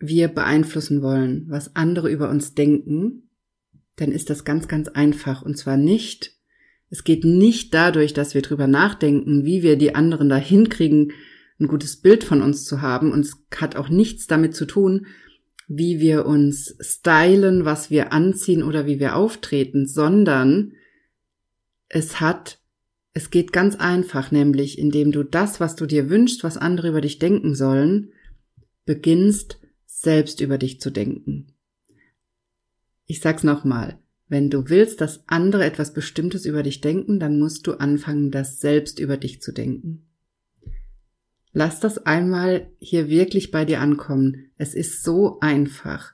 wir 0.00 0.28
beeinflussen 0.28 1.02
wollen, 1.02 1.46
was 1.48 1.76
andere 1.76 2.10
über 2.10 2.30
uns 2.30 2.54
denken, 2.54 3.30
dann 3.96 4.12
ist 4.12 4.30
das 4.30 4.44
ganz, 4.44 4.68
ganz 4.68 4.88
einfach. 4.88 5.42
Und 5.42 5.56
zwar 5.56 5.76
nicht, 5.76 6.32
es 6.90 7.04
geht 7.04 7.24
nicht 7.24 7.74
dadurch, 7.74 8.12
dass 8.12 8.34
wir 8.34 8.42
drüber 8.42 8.66
nachdenken, 8.66 9.44
wie 9.44 9.62
wir 9.62 9.76
die 9.76 9.94
anderen 9.94 10.28
da 10.28 10.36
hinkriegen, 10.36 11.12
ein 11.60 11.68
gutes 11.68 12.00
Bild 12.00 12.24
von 12.24 12.42
uns 12.42 12.64
zu 12.64 12.82
haben. 12.82 13.12
Und 13.12 13.20
es 13.20 13.36
hat 13.56 13.76
auch 13.76 13.88
nichts 13.88 14.26
damit 14.26 14.54
zu 14.54 14.64
tun, 14.64 15.06
wie 15.66 16.00
wir 16.00 16.26
uns 16.26 16.76
stylen, 16.80 17.64
was 17.64 17.90
wir 17.90 18.12
anziehen 18.12 18.62
oder 18.62 18.86
wie 18.86 19.00
wir 19.00 19.16
auftreten, 19.16 19.86
sondern 19.86 20.72
es 21.88 22.20
hat 22.20 22.58
es 23.16 23.30
geht 23.30 23.52
ganz 23.52 23.76
einfach, 23.76 24.32
nämlich 24.32 24.76
indem 24.76 25.12
du 25.12 25.22
das, 25.22 25.60
was 25.60 25.76
du 25.76 25.86
dir 25.86 26.10
wünschst, 26.10 26.42
was 26.42 26.56
andere 26.56 26.88
über 26.88 27.00
dich 27.00 27.20
denken 27.20 27.54
sollen, 27.54 28.12
beginnst 28.84 29.60
selbst 29.86 30.40
über 30.40 30.58
dich 30.58 30.80
zu 30.80 30.90
denken. 30.90 31.46
Ich 33.06 33.20
sag's 33.20 33.44
nochmal. 33.44 34.00
Wenn 34.26 34.50
du 34.50 34.68
willst, 34.68 35.00
dass 35.00 35.22
andere 35.28 35.64
etwas 35.64 35.94
Bestimmtes 35.94 36.44
über 36.44 36.64
dich 36.64 36.80
denken, 36.80 37.20
dann 37.20 37.38
musst 37.38 37.66
du 37.68 37.74
anfangen, 37.74 38.32
das 38.32 38.58
selbst 38.58 38.98
über 38.98 39.16
dich 39.16 39.40
zu 39.40 39.52
denken. 39.52 40.08
Lass 41.56 41.78
das 41.78 41.98
einmal 41.98 42.68
hier 42.80 43.08
wirklich 43.08 43.52
bei 43.52 43.64
dir 43.64 43.80
ankommen. 43.80 44.50
Es 44.58 44.74
ist 44.74 45.04
so 45.04 45.38
einfach. 45.38 46.12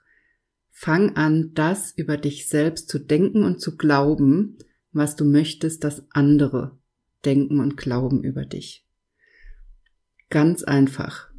Fang 0.71 1.17
an, 1.17 1.53
das 1.55 1.93
über 1.97 2.19
dich 2.19 2.47
selbst 2.47 2.91
zu 2.91 2.99
denken 2.99 3.43
und 3.43 3.59
zu 3.59 3.79
glauben, 3.79 4.59
was 4.93 5.17
du 5.17 5.25
möchtest, 5.25 5.83
dass 5.83 6.05
andere 6.11 6.79
denken 7.25 7.59
und 7.59 7.79
glauben 7.79 8.23
über 8.23 8.45
dich. 8.45 8.87
Ganz 10.29 10.63
einfach. 10.63 11.31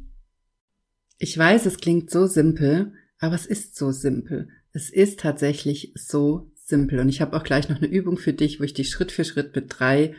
Ich 1.18 1.38
weiß, 1.38 1.66
es 1.66 1.78
klingt 1.78 2.10
so 2.10 2.26
simpel, 2.26 2.94
aber 3.18 3.36
es 3.36 3.46
ist 3.46 3.76
so 3.76 3.92
simpel. 3.92 4.48
Es 4.72 4.90
ist 4.90 5.20
tatsächlich 5.20 5.92
so 5.94 6.50
simpel. 6.56 6.98
Und 6.98 7.08
ich 7.08 7.20
habe 7.20 7.36
auch 7.36 7.44
gleich 7.44 7.68
noch 7.68 7.76
eine 7.76 7.86
Übung 7.86 8.16
für 8.16 8.32
dich, 8.32 8.58
wo 8.58 8.64
ich 8.64 8.74
dich 8.74 8.90
Schritt 8.90 9.12
für 9.12 9.24
Schritt 9.24 9.54
mit 9.54 9.66
drei 9.68 10.16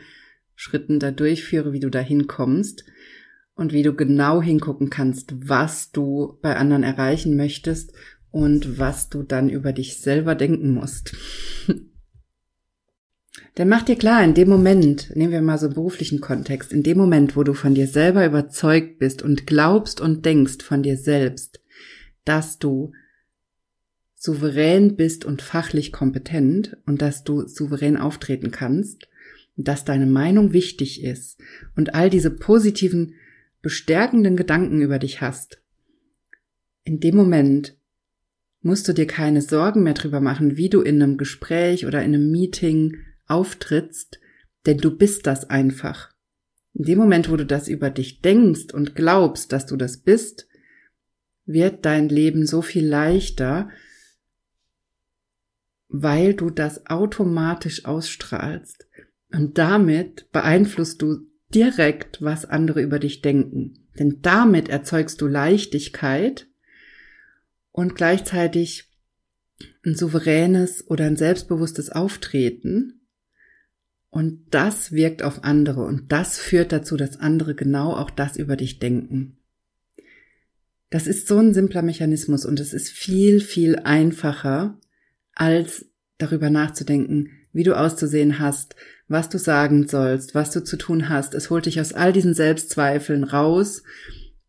Schritten 0.54 1.00
da 1.00 1.10
durchführe, 1.10 1.74
wie 1.74 1.80
du 1.80 1.90
da 1.90 2.00
hinkommst 2.00 2.84
und 3.54 3.72
wie 3.72 3.82
du 3.82 3.94
genau 3.94 4.42
hingucken 4.42 4.90
kannst, 4.90 5.48
was 5.48 5.90
du 5.92 6.38
bei 6.42 6.56
anderen 6.56 6.82
erreichen 6.82 7.36
möchtest 7.36 7.92
und 8.30 8.78
was 8.78 9.08
du 9.08 9.22
dann 9.22 9.48
über 9.48 9.72
dich 9.72 10.00
selber 10.00 10.34
denken 10.34 10.72
musst. 10.72 11.14
Dann 13.56 13.68
mach 13.68 13.82
dir 13.82 13.94
klar, 13.94 14.24
in 14.24 14.34
dem 14.34 14.48
Moment, 14.48 15.14
nehmen 15.14 15.32
wir 15.32 15.40
mal 15.40 15.58
so 15.58 15.66
einen 15.66 15.76
beruflichen 15.76 16.20
Kontext, 16.20 16.72
in 16.72 16.82
dem 16.82 16.98
Moment, 16.98 17.36
wo 17.36 17.44
du 17.44 17.54
von 17.54 17.74
dir 17.74 17.86
selber 17.86 18.26
überzeugt 18.26 18.98
bist 18.98 19.22
und 19.22 19.46
glaubst 19.46 20.00
und 20.00 20.26
denkst 20.26 20.64
von 20.64 20.82
dir 20.82 20.96
selbst, 20.96 21.60
dass 22.24 22.58
du 22.58 22.92
souverän 24.16 24.96
bist 24.96 25.24
und 25.24 25.40
fachlich 25.40 25.92
kompetent 25.92 26.76
und 26.86 27.00
dass 27.00 27.22
du 27.22 27.46
souverän 27.46 27.96
auftreten 27.96 28.50
kannst, 28.50 29.08
dass 29.56 29.84
deine 29.84 30.06
Meinung 30.06 30.52
wichtig 30.52 31.04
ist 31.04 31.38
und 31.76 31.94
all 31.94 32.10
diese 32.10 32.30
positiven, 32.30 33.14
bestärkenden 33.64 34.36
Gedanken 34.36 34.82
über 34.82 34.98
dich 35.00 35.22
hast, 35.22 35.60
in 36.84 37.00
dem 37.00 37.16
Moment 37.16 37.76
musst 38.60 38.86
du 38.86 38.92
dir 38.92 39.06
keine 39.06 39.40
Sorgen 39.40 39.82
mehr 39.82 39.94
drüber 39.94 40.20
machen, 40.20 40.58
wie 40.58 40.68
du 40.68 40.82
in 40.82 41.02
einem 41.02 41.16
Gespräch 41.16 41.86
oder 41.86 42.02
in 42.02 42.14
einem 42.14 42.30
Meeting 42.30 42.98
auftrittst, 43.26 44.20
denn 44.66 44.78
du 44.78 44.94
bist 44.96 45.26
das 45.26 45.48
einfach. 45.48 46.12
In 46.74 46.84
dem 46.84 46.98
Moment, 46.98 47.30
wo 47.30 47.36
du 47.36 47.46
das 47.46 47.68
über 47.68 47.88
dich 47.88 48.20
denkst 48.20 48.74
und 48.74 48.94
glaubst, 48.94 49.50
dass 49.52 49.64
du 49.64 49.76
das 49.76 49.96
bist, 49.96 50.46
wird 51.46 51.86
dein 51.86 52.10
Leben 52.10 52.46
so 52.46 52.60
viel 52.60 52.86
leichter, 52.86 53.70
weil 55.88 56.34
du 56.34 56.50
das 56.50 56.86
automatisch 56.86 57.86
ausstrahlst. 57.86 58.86
Und 59.32 59.56
damit 59.56 60.30
beeinflusst 60.32 61.00
du 61.00 61.26
direkt, 61.48 62.22
was 62.22 62.44
andere 62.44 62.82
über 62.82 62.98
dich 62.98 63.22
denken. 63.22 63.86
Denn 63.98 64.20
damit 64.22 64.68
erzeugst 64.68 65.20
du 65.20 65.26
Leichtigkeit 65.26 66.48
und 67.72 67.94
gleichzeitig 67.94 68.90
ein 69.84 69.94
souveränes 69.94 70.88
oder 70.88 71.06
ein 71.06 71.16
selbstbewusstes 71.16 71.90
Auftreten. 71.90 73.00
Und 74.10 74.46
das 74.50 74.92
wirkt 74.92 75.22
auf 75.22 75.42
andere 75.42 75.84
und 75.84 76.12
das 76.12 76.38
führt 76.38 76.70
dazu, 76.70 76.96
dass 76.96 77.18
andere 77.18 77.54
genau 77.54 77.94
auch 77.94 78.10
das 78.10 78.36
über 78.36 78.56
dich 78.56 78.78
denken. 78.78 79.38
Das 80.90 81.08
ist 81.08 81.26
so 81.26 81.38
ein 81.38 81.52
simpler 81.52 81.82
Mechanismus 81.82 82.44
und 82.46 82.60
es 82.60 82.72
ist 82.72 82.90
viel, 82.90 83.40
viel 83.40 83.76
einfacher, 83.76 84.78
als 85.34 85.86
darüber 86.18 86.50
nachzudenken, 86.50 87.30
wie 87.52 87.64
du 87.64 87.76
auszusehen 87.76 88.38
hast, 88.38 88.76
was 89.08 89.28
du 89.28 89.38
sagen 89.38 89.86
sollst, 89.86 90.34
was 90.34 90.50
du 90.50 90.64
zu 90.64 90.76
tun 90.76 91.08
hast. 91.08 91.34
Es 91.34 91.50
holt 91.50 91.66
dich 91.66 91.80
aus 91.80 91.92
all 91.92 92.12
diesen 92.12 92.34
Selbstzweifeln 92.34 93.24
raus, 93.24 93.82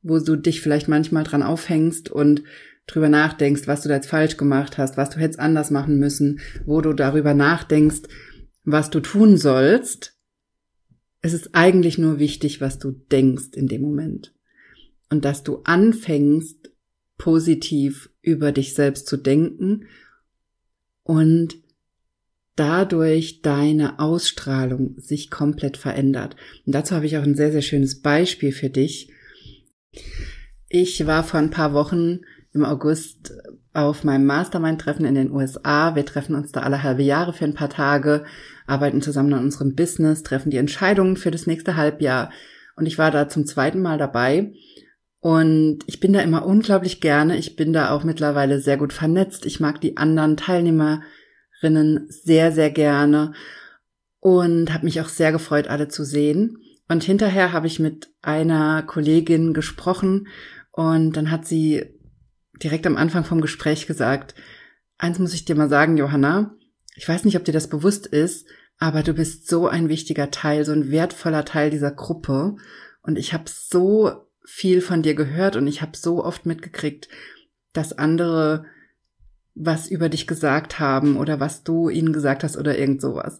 wo 0.02 0.20
du 0.20 0.36
dich 0.36 0.62
vielleicht 0.62 0.88
manchmal 0.88 1.24
dran 1.24 1.44
aufhängst 1.44 2.10
und 2.10 2.44
drüber 2.88 3.10
nachdenkst, 3.10 3.68
was 3.68 3.82
du 3.82 3.90
da 3.90 3.96
jetzt 3.96 4.10
falsch 4.10 4.38
gemacht 4.38 4.78
hast, 4.78 4.98
was 4.98 5.10
du 5.10 5.20
hättest 5.20 5.40
anders 5.40 5.72
machen 5.72 5.98
müssen, 5.98 6.40
wo 6.66 6.82
du 6.82 6.94
darüber 6.94 7.34
nachdenkst, 7.34 8.04
was 8.64 8.90
du 8.90 9.00
tun 9.00 9.38
sollst. 9.38 10.18
Es 11.22 11.34
ist 11.34 11.56
eigentlich 11.56 11.98
nur 11.98 12.20
wichtig, 12.20 12.62
was 12.62 12.78
du 12.78 12.92
denkst 12.92 13.56
in 13.56 13.68
dem 13.68 13.82
Moment. 13.82 14.34
Und 15.10 15.26
dass 15.26 15.44
du 15.44 15.62
anfängst, 15.64 16.72
positiv 17.18 18.10
über 18.22 18.52
dich 18.52 18.74
selbst 18.74 19.08
zu 19.08 19.18
denken 19.18 19.86
und 21.04 21.56
dadurch 22.56 23.42
deine 23.42 24.00
Ausstrahlung 24.00 24.96
sich 24.98 25.30
komplett 25.30 25.78
verändert. 25.78 26.36
Und 26.66 26.74
dazu 26.74 26.96
habe 26.96 27.06
ich 27.06 27.18
auch 27.18 27.24
ein 27.24 27.36
sehr, 27.36 27.52
sehr 27.52 27.62
schönes 27.62 28.02
Beispiel 28.02 28.52
für 28.52 28.70
dich. 28.70 29.12
Ich 30.70 31.06
war 31.06 31.24
vor 31.24 31.40
ein 31.40 31.52
paar 31.52 31.74
Wochen 31.74 32.22
im 32.54 32.64
August 32.64 33.34
auf 33.74 34.06
meinem 34.06 34.26
Mastermind-Treffen 34.26 35.06
in 35.06 35.16
den 35.16 35.32
USA. 35.32 35.96
Wir 35.96 36.06
treffen 36.06 36.36
uns 36.36 36.54
da 36.54 36.62
alle 36.62 36.82
halbe 36.82 37.04
Jahre 37.04 37.34
für 37.34 37.44
ein 37.44 37.54
paar 37.54 37.70
Tage, 37.70 38.24
arbeiten 38.66 39.02
zusammen 39.02 39.34
an 39.34 39.44
unserem 39.44 39.76
Business, 39.76 40.24
treffen 40.24 40.50
die 40.50 40.58
Entscheidungen 40.58 41.18
für 41.18 41.32
das 41.32 41.46
nächste 41.46 41.76
Halbjahr. 41.76 42.32
Und 42.78 42.86
ich 42.86 42.98
war 42.98 43.12
da 43.12 43.28
zum 43.28 43.46
zweiten 43.46 43.82
Mal 43.82 43.98
dabei. 43.98 44.54
Und 45.20 45.80
ich 45.88 46.00
bin 46.00 46.14
da 46.14 46.22
immer 46.22 46.46
unglaublich 46.46 47.02
gerne. 47.02 47.38
Ich 47.38 47.56
bin 47.56 47.74
da 47.74 47.90
auch 47.90 48.04
mittlerweile 48.04 48.62
sehr 48.62 48.78
gut 48.78 48.94
vernetzt. 48.94 49.46
Ich 49.46 49.60
mag 49.60 49.82
die 49.82 49.98
anderen 49.98 50.38
Teilnehmerinnen 51.66 52.08
sehr, 52.10 52.52
sehr 52.52 52.70
gerne 52.70 53.34
und 54.20 54.74
habe 54.74 54.86
mich 54.86 55.02
auch 55.02 55.10
sehr 55.10 55.32
gefreut, 55.32 55.68
alle 55.68 55.88
zu 55.88 56.04
sehen. 56.04 56.58
Und 56.88 57.04
hinterher 57.04 57.52
habe 57.52 57.68
ich 57.68 57.80
mit 57.80 58.10
einer 58.22 58.84
Kollegin 58.84 59.54
gesprochen 59.54 60.28
und 60.72 61.18
dann 61.18 61.32
hat 61.32 61.46
sie 61.46 61.86
direkt 62.62 62.86
am 62.86 62.98
Anfang 62.98 63.24
vom 63.24 63.42
Gespräch 63.42 63.88
gesagt, 63.88 64.36
eins 64.98 65.20
muss 65.20 65.34
ich 65.34 65.46
dir 65.46 65.56
mal 65.56 65.70
sagen, 65.70 65.98
Johanna, 65.98 66.56
ich 66.96 67.08
weiß 67.08 67.26
nicht, 67.26 67.38
ob 67.38 67.44
dir 67.44 67.52
das 67.52 67.70
bewusst 67.70 68.08
ist, 68.08 68.48
aber 68.78 69.04
du 69.04 69.14
bist 69.14 69.48
so 69.48 69.68
ein 69.68 69.90
wichtiger 69.90 70.32
Teil, 70.32 70.64
so 70.64 70.72
ein 70.72 70.92
wertvoller 70.92 71.44
Teil 71.46 71.70
dieser 71.70 71.92
Gruppe. 71.92 72.56
Und 73.02 73.18
ich 73.18 73.34
habe 73.34 73.46
so 73.48 74.28
viel 74.46 74.82
von 74.82 75.02
dir 75.02 75.16
gehört 75.16 75.56
und 75.56 75.68
ich 75.68 75.82
habe 75.82 75.98
so 75.98 76.24
oft 76.24 76.46
mitgekriegt, 76.46 77.10
dass 77.74 77.98
andere 77.98 78.66
was 79.56 79.90
über 79.90 80.10
dich 80.10 80.28
gesagt 80.28 80.80
haben 80.80 81.18
oder 81.18 81.40
was 81.40 81.64
du 81.64 81.90
ihnen 81.90 82.14
gesagt 82.14 82.44
hast 82.44 82.58
oder 82.58 82.78
irgend 82.78 83.02
sowas. 83.02 83.40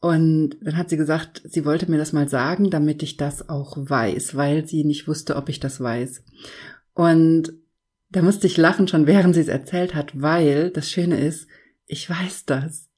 Und 0.00 0.56
dann 0.62 0.76
hat 0.76 0.88
sie 0.90 0.96
gesagt, 0.96 1.42
sie 1.44 1.64
wollte 1.64 1.90
mir 1.90 1.98
das 1.98 2.12
mal 2.12 2.28
sagen, 2.28 2.70
damit 2.70 3.02
ich 3.02 3.16
das 3.16 3.48
auch 3.48 3.76
weiß, 3.76 4.36
weil 4.36 4.66
sie 4.66 4.84
nicht 4.84 5.06
wusste, 5.06 5.36
ob 5.36 5.48
ich 5.48 5.60
das 5.60 5.80
weiß. 5.80 6.24
Und 6.94 7.52
da 8.08 8.22
musste 8.22 8.46
ich 8.46 8.56
lachen 8.56 8.88
schon, 8.88 9.06
während 9.06 9.34
sie 9.34 9.40
es 9.40 9.48
erzählt 9.48 9.94
hat, 9.94 10.20
weil 10.20 10.70
das 10.70 10.90
Schöne 10.90 11.20
ist, 11.20 11.46
ich 11.86 12.08
weiß 12.08 12.46
das. 12.46 12.88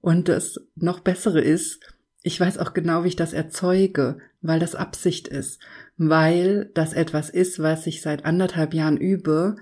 Und 0.00 0.28
das 0.28 0.60
noch 0.74 1.00
bessere 1.00 1.40
ist, 1.40 1.80
ich 2.22 2.38
weiß 2.38 2.58
auch 2.58 2.72
genau, 2.72 3.04
wie 3.04 3.08
ich 3.08 3.16
das 3.16 3.32
erzeuge, 3.32 4.18
weil 4.40 4.60
das 4.60 4.74
Absicht 4.74 5.28
ist, 5.28 5.60
weil 5.96 6.70
das 6.74 6.92
etwas 6.92 7.30
ist, 7.30 7.58
was 7.58 7.86
ich 7.86 8.02
seit 8.02 8.24
anderthalb 8.24 8.74
Jahren 8.74 8.96
übe 8.96 9.56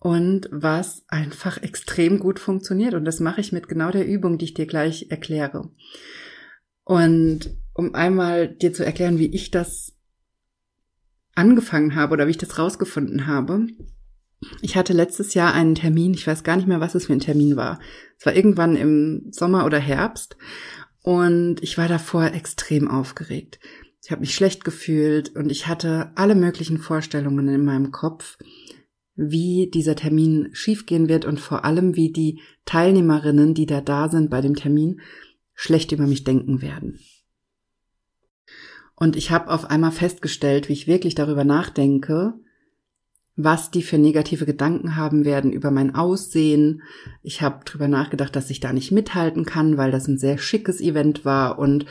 und 0.00 0.48
was 0.52 1.04
einfach 1.08 1.62
extrem 1.62 2.18
gut 2.18 2.38
funktioniert. 2.38 2.94
Und 2.94 3.04
das 3.04 3.20
mache 3.20 3.40
ich 3.40 3.52
mit 3.52 3.68
genau 3.68 3.90
der 3.90 4.06
Übung, 4.06 4.38
die 4.38 4.46
ich 4.46 4.54
dir 4.54 4.66
gleich 4.66 5.06
erkläre. 5.10 5.70
Und 6.84 7.50
um 7.74 7.94
einmal 7.94 8.48
dir 8.48 8.72
zu 8.72 8.84
erklären, 8.84 9.18
wie 9.18 9.34
ich 9.34 9.50
das 9.50 9.94
angefangen 11.34 11.94
habe 11.94 12.12
oder 12.12 12.26
wie 12.26 12.32
ich 12.32 12.38
das 12.38 12.58
rausgefunden 12.58 13.26
habe, 13.26 13.66
ich 14.62 14.76
hatte 14.76 14.92
letztes 14.92 15.34
Jahr 15.34 15.52
einen 15.52 15.74
Termin, 15.74 16.14
ich 16.14 16.26
weiß 16.26 16.44
gar 16.44 16.56
nicht 16.56 16.68
mehr, 16.68 16.80
was 16.80 16.94
es 16.94 17.06
für 17.06 17.12
ein 17.12 17.20
Termin 17.20 17.56
war. 17.56 17.80
Es 18.18 18.26
war 18.26 18.34
irgendwann 18.34 18.76
im 18.76 19.28
Sommer 19.30 19.64
oder 19.64 19.78
Herbst 19.78 20.36
und 21.02 21.62
ich 21.62 21.76
war 21.76 21.88
davor 21.88 22.26
extrem 22.32 22.88
aufgeregt. 22.88 23.58
Ich 24.02 24.10
habe 24.10 24.20
mich 24.20 24.34
schlecht 24.34 24.64
gefühlt 24.64 25.34
und 25.34 25.50
ich 25.50 25.66
hatte 25.66 26.12
alle 26.14 26.34
möglichen 26.34 26.78
Vorstellungen 26.78 27.48
in 27.48 27.64
meinem 27.64 27.90
Kopf, 27.90 28.38
wie 29.20 29.68
dieser 29.68 29.96
Termin 29.96 30.48
schiefgehen 30.52 31.08
wird 31.08 31.24
und 31.24 31.40
vor 31.40 31.64
allem, 31.64 31.96
wie 31.96 32.12
die 32.12 32.40
Teilnehmerinnen, 32.64 33.52
die 33.52 33.66
da 33.66 33.80
da 33.80 34.08
sind 34.08 34.30
bei 34.30 34.40
dem 34.40 34.54
Termin, 34.54 35.00
schlecht 35.54 35.90
über 35.90 36.06
mich 36.06 36.22
denken 36.22 36.62
werden. 36.62 37.00
Und 38.94 39.16
ich 39.16 39.32
habe 39.32 39.50
auf 39.50 39.64
einmal 39.64 39.90
festgestellt, 39.90 40.68
wie 40.68 40.72
ich 40.74 40.86
wirklich 40.86 41.16
darüber 41.16 41.42
nachdenke, 41.42 42.34
was 43.34 43.72
die 43.72 43.82
für 43.82 43.98
negative 43.98 44.46
Gedanken 44.46 44.94
haben 44.94 45.24
werden 45.24 45.52
über 45.52 45.72
mein 45.72 45.96
Aussehen. 45.96 46.82
Ich 47.22 47.42
habe 47.42 47.64
drüber 47.64 47.88
nachgedacht, 47.88 48.36
dass 48.36 48.50
ich 48.50 48.60
da 48.60 48.72
nicht 48.72 48.92
mithalten 48.92 49.44
kann, 49.44 49.76
weil 49.76 49.90
das 49.90 50.06
ein 50.06 50.18
sehr 50.18 50.38
schickes 50.38 50.80
Event 50.80 51.24
war 51.24 51.58
und 51.58 51.86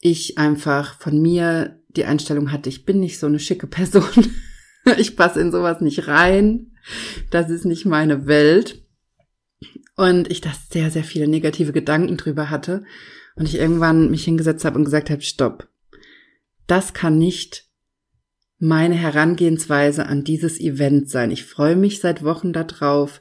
ich 0.00 0.38
einfach 0.38 0.98
von 0.98 1.22
mir 1.22 1.78
die 1.90 2.04
Einstellung 2.04 2.50
hatte, 2.50 2.68
ich 2.68 2.84
bin 2.84 2.98
nicht 2.98 3.20
so 3.20 3.28
eine 3.28 3.38
schicke 3.38 3.68
Person. 3.68 4.26
ich 4.98 5.16
passe 5.16 5.40
in 5.40 5.52
sowas 5.52 5.80
nicht 5.80 6.06
rein. 6.08 6.72
Das 7.30 7.50
ist 7.50 7.64
nicht 7.64 7.86
meine 7.86 8.26
Welt. 8.26 8.82
Und 9.96 10.30
ich 10.30 10.40
da 10.40 10.52
sehr, 10.70 10.90
sehr 10.90 11.04
viele 11.04 11.28
negative 11.28 11.72
Gedanken 11.72 12.16
drüber 12.16 12.50
hatte. 12.50 12.84
Und 13.36 13.46
ich 13.46 13.56
irgendwann 13.56 14.10
mich 14.10 14.24
hingesetzt 14.24 14.64
habe 14.64 14.78
und 14.78 14.84
gesagt 14.84 15.10
habe, 15.10 15.22
stopp. 15.22 15.68
Das 16.66 16.92
kann 16.92 17.18
nicht 17.18 17.66
meine 18.58 18.94
Herangehensweise 18.94 20.06
an 20.06 20.24
dieses 20.24 20.60
Event 20.60 21.10
sein. 21.10 21.30
Ich 21.30 21.44
freue 21.44 21.76
mich 21.76 22.00
seit 22.00 22.22
Wochen 22.22 22.52
darauf. 22.52 23.20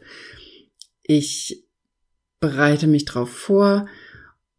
Ich 1.02 1.66
bereite 2.40 2.88
mich 2.88 3.06
drauf 3.06 3.32
vor 3.32 3.88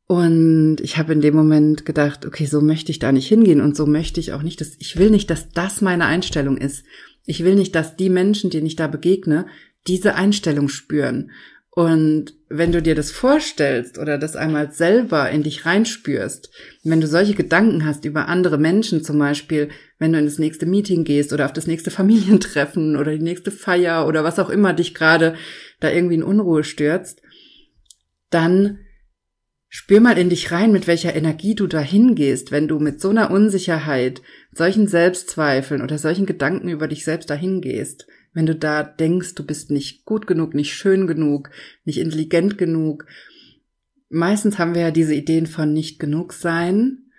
und 0.07 0.79
ich 0.83 0.99
habe 0.99 1.13
in 1.13 1.21
dem 1.21 1.35
Moment 1.35 1.87
gedacht, 1.87 2.27
okay, 2.27 2.45
so 2.47 2.61
möchte 2.61 2.91
ich 2.91 2.99
da 2.99 3.13
nicht 3.13 3.29
hingehen 3.29 3.61
und 3.61 3.77
so 3.77 3.87
möchte 3.87 4.21
ich 4.21 4.33
auch 4.33 4.43
nicht, 4.43 4.61
dass 4.61 4.77
ich 4.79 4.97
will 4.99 5.11
nicht, 5.11 5.31
dass 5.31 5.51
das 5.51 5.81
meine 5.81 6.07
Einstellung 6.07 6.57
ist. 6.57 6.85
Ich 7.25 7.45
will 7.45 7.55
nicht, 7.55 7.75
dass 7.75 7.97
die 7.97 8.11
Menschen, 8.11 8.51
denen 8.51 8.67
ich 8.67 8.77
da 8.77 8.89
begegne, 8.89 9.47
diese 9.87 10.15
Einstellung 10.15 10.69
spüren. 10.69 11.31
Und 11.75 12.35
wenn 12.51 12.71
du 12.71 12.83
dir 12.83 12.95
das 12.95 13.11
vorstellst 13.11 13.97
oder 13.99 14.19
das 14.19 14.37
einmal 14.37 14.73
selber 14.73 15.31
in 15.31 15.43
dich 15.43 15.65
reinspürst, 15.65 16.51
wenn 16.85 17.01
du 17.01 17.07
solche 17.07 17.33
Gedanken 17.33 17.87
hast 17.87 18.05
über 18.05 18.29
andere 18.29 18.59
Menschen 18.59 19.03
zum 19.03 19.19
Beispiel, 19.19 19.71
wenn 19.99 20.13
du 20.13 20.19
in 20.19 20.27
das 20.27 20.39
nächste 20.39 20.67
Meeting 20.67 21.05
gehst 21.05 21.33
oder 21.33 21.47
auf 21.47 21.55
das 21.55 21.67
nächste 21.67 21.91
Familientreffen 21.91 22.97
oder 22.97 23.13
die 23.13 23.25
nächste 23.25 23.51
Feier 23.51 24.07
oder 24.07 24.23
was 24.23 24.39
auch 24.39 24.51
immer 24.51 24.75
dich 24.75 24.95
gerade 24.95 25.35
da 25.81 25.91
irgendwie 25.91 26.17
in 26.17 26.23
Unruhe 26.23 26.63
stürzt, 26.63 27.23
dann 28.29 28.81
spür 29.75 30.01
mal 30.01 30.19
in 30.19 30.29
dich 30.29 30.53
rein, 30.53 30.71
mit 30.71 30.87
welcher 30.87 31.17
Energie 31.17 31.55
du 31.55 31.67
dahin 31.67 32.15
gehst, 32.15 32.53
wenn 32.53 32.69
du 32.69 32.79
mit 32.79 33.01
so 33.01 33.09
einer 33.09 33.31
Unsicherheit, 33.31 34.23
solchen 34.53 34.87
Selbstzweifeln 34.87 35.83
oder 35.83 35.99
solchen 35.99 36.27
Gedanken 36.27 36.69
über 36.69 36.87
dich 36.87 37.05
selbst 37.05 37.31
dahin 37.31 37.61
gehst 37.61 38.07
wenn 38.35 38.47
du 38.47 38.55
da 38.55 38.83
denkst, 38.83 39.35
du 39.35 39.45
bist 39.45 39.71
nicht 39.71 40.05
gut 40.05 40.27
genug, 40.27 40.55
nicht 40.55 40.75
schön 40.75 41.07
genug, 41.07 41.51
nicht 41.85 41.99
intelligent 41.99 42.57
genug. 42.57 43.07
Meistens 44.09 44.59
haben 44.59 44.75
wir 44.75 44.83
ja 44.83 44.91
diese 44.91 45.15
Ideen 45.15 45.47
von 45.47 45.73
nicht 45.73 45.99
genug 45.99 46.33
sein. 46.33 47.11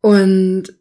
Und 0.00 0.78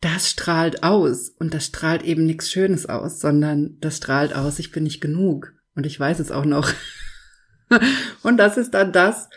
das 0.00 0.30
strahlt 0.30 0.82
aus. 0.84 1.28
Und 1.28 1.54
das 1.54 1.66
strahlt 1.66 2.02
eben 2.02 2.24
nichts 2.24 2.50
Schönes 2.50 2.86
aus, 2.86 3.20
sondern 3.20 3.76
das 3.80 3.96
strahlt 3.96 4.34
aus, 4.34 4.58
ich 4.58 4.70
bin 4.70 4.84
nicht 4.84 5.00
genug. 5.00 5.52
Und 5.74 5.86
ich 5.86 5.98
weiß 5.98 6.20
es 6.20 6.30
auch 6.30 6.44
noch. 6.44 6.72
und 8.22 8.36
das 8.36 8.56
ist 8.56 8.74
dann 8.74 8.92
das, 8.92 9.28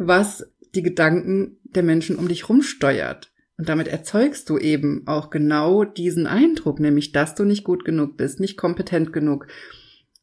was 0.00 0.50
die 0.74 0.82
Gedanken 0.82 1.58
der 1.64 1.82
Menschen 1.82 2.16
um 2.16 2.26
dich 2.26 2.48
rumsteuert. 2.48 3.32
Und 3.58 3.68
damit 3.68 3.88
erzeugst 3.88 4.48
du 4.48 4.56
eben 4.56 5.06
auch 5.06 5.28
genau 5.28 5.84
diesen 5.84 6.26
Eindruck, 6.26 6.80
nämlich, 6.80 7.12
dass 7.12 7.34
du 7.34 7.44
nicht 7.44 7.62
gut 7.64 7.84
genug 7.84 8.16
bist, 8.16 8.40
nicht 8.40 8.56
kompetent 8.56 9.12
genug. 9.12 9.46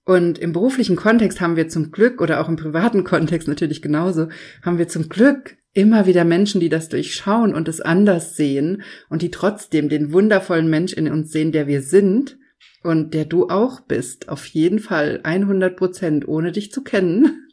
Und 0.04 0.40
im 0.40 0.54
beruflichen 0.54 0.96
Kontext 0.96 1.40
haben 1.40 1.56
wir 1.56 1.68
zum 1.68 1.92
Glück, 1.92 2.22
oder 2.22 2.42
auch 2.42 2.50
im 2.50 2.56
privaten 2.56 3.04
Kontext 3.04 3.48
natürlich 3.48 3.82
genauso, 3.84 4.30
haben 4.64 4.80
wir 4.80 4.88
zum 4.88 5.10
Glück 5.10 5.58
immer 5.74 6.08
wieder 6.08 6.26
Menschen, 6.26 6.60
die 6.60 6.70
das 6.70 6.90
durchschauen 6.90 7.54
und 7.54 7.68
es 7.68 7.80
anders 7.80 8.36
sehen 8.36 8.82
und 9.10 9.22
die 9.22 9.30
trotzdem 9.30 9.90
den 9.90 10.12
wundervollen 10.12 10.70
Mensch 10.70 10.94
in 10.94 11.12
uns 11.12 11.32
sehen, 11.32 11.52
der 11.52 11.68
wir 11.68 11.84
sind 11.84 12.40
und 12.82 13.14
der 13.14 13.26
du 13.26 13.50
auch 13.50 13.82
bist. 13.82 14.30
Auf 14.30 14.48
jeden 14.48 14.80
Fall 14.80 15.20
100 15.22 15.78
Prozent, 15.78 16.28
ohne 16.28 16.52
dich 16.52 16.72
zu 16.72 16.84
kennen. 16.84 17.44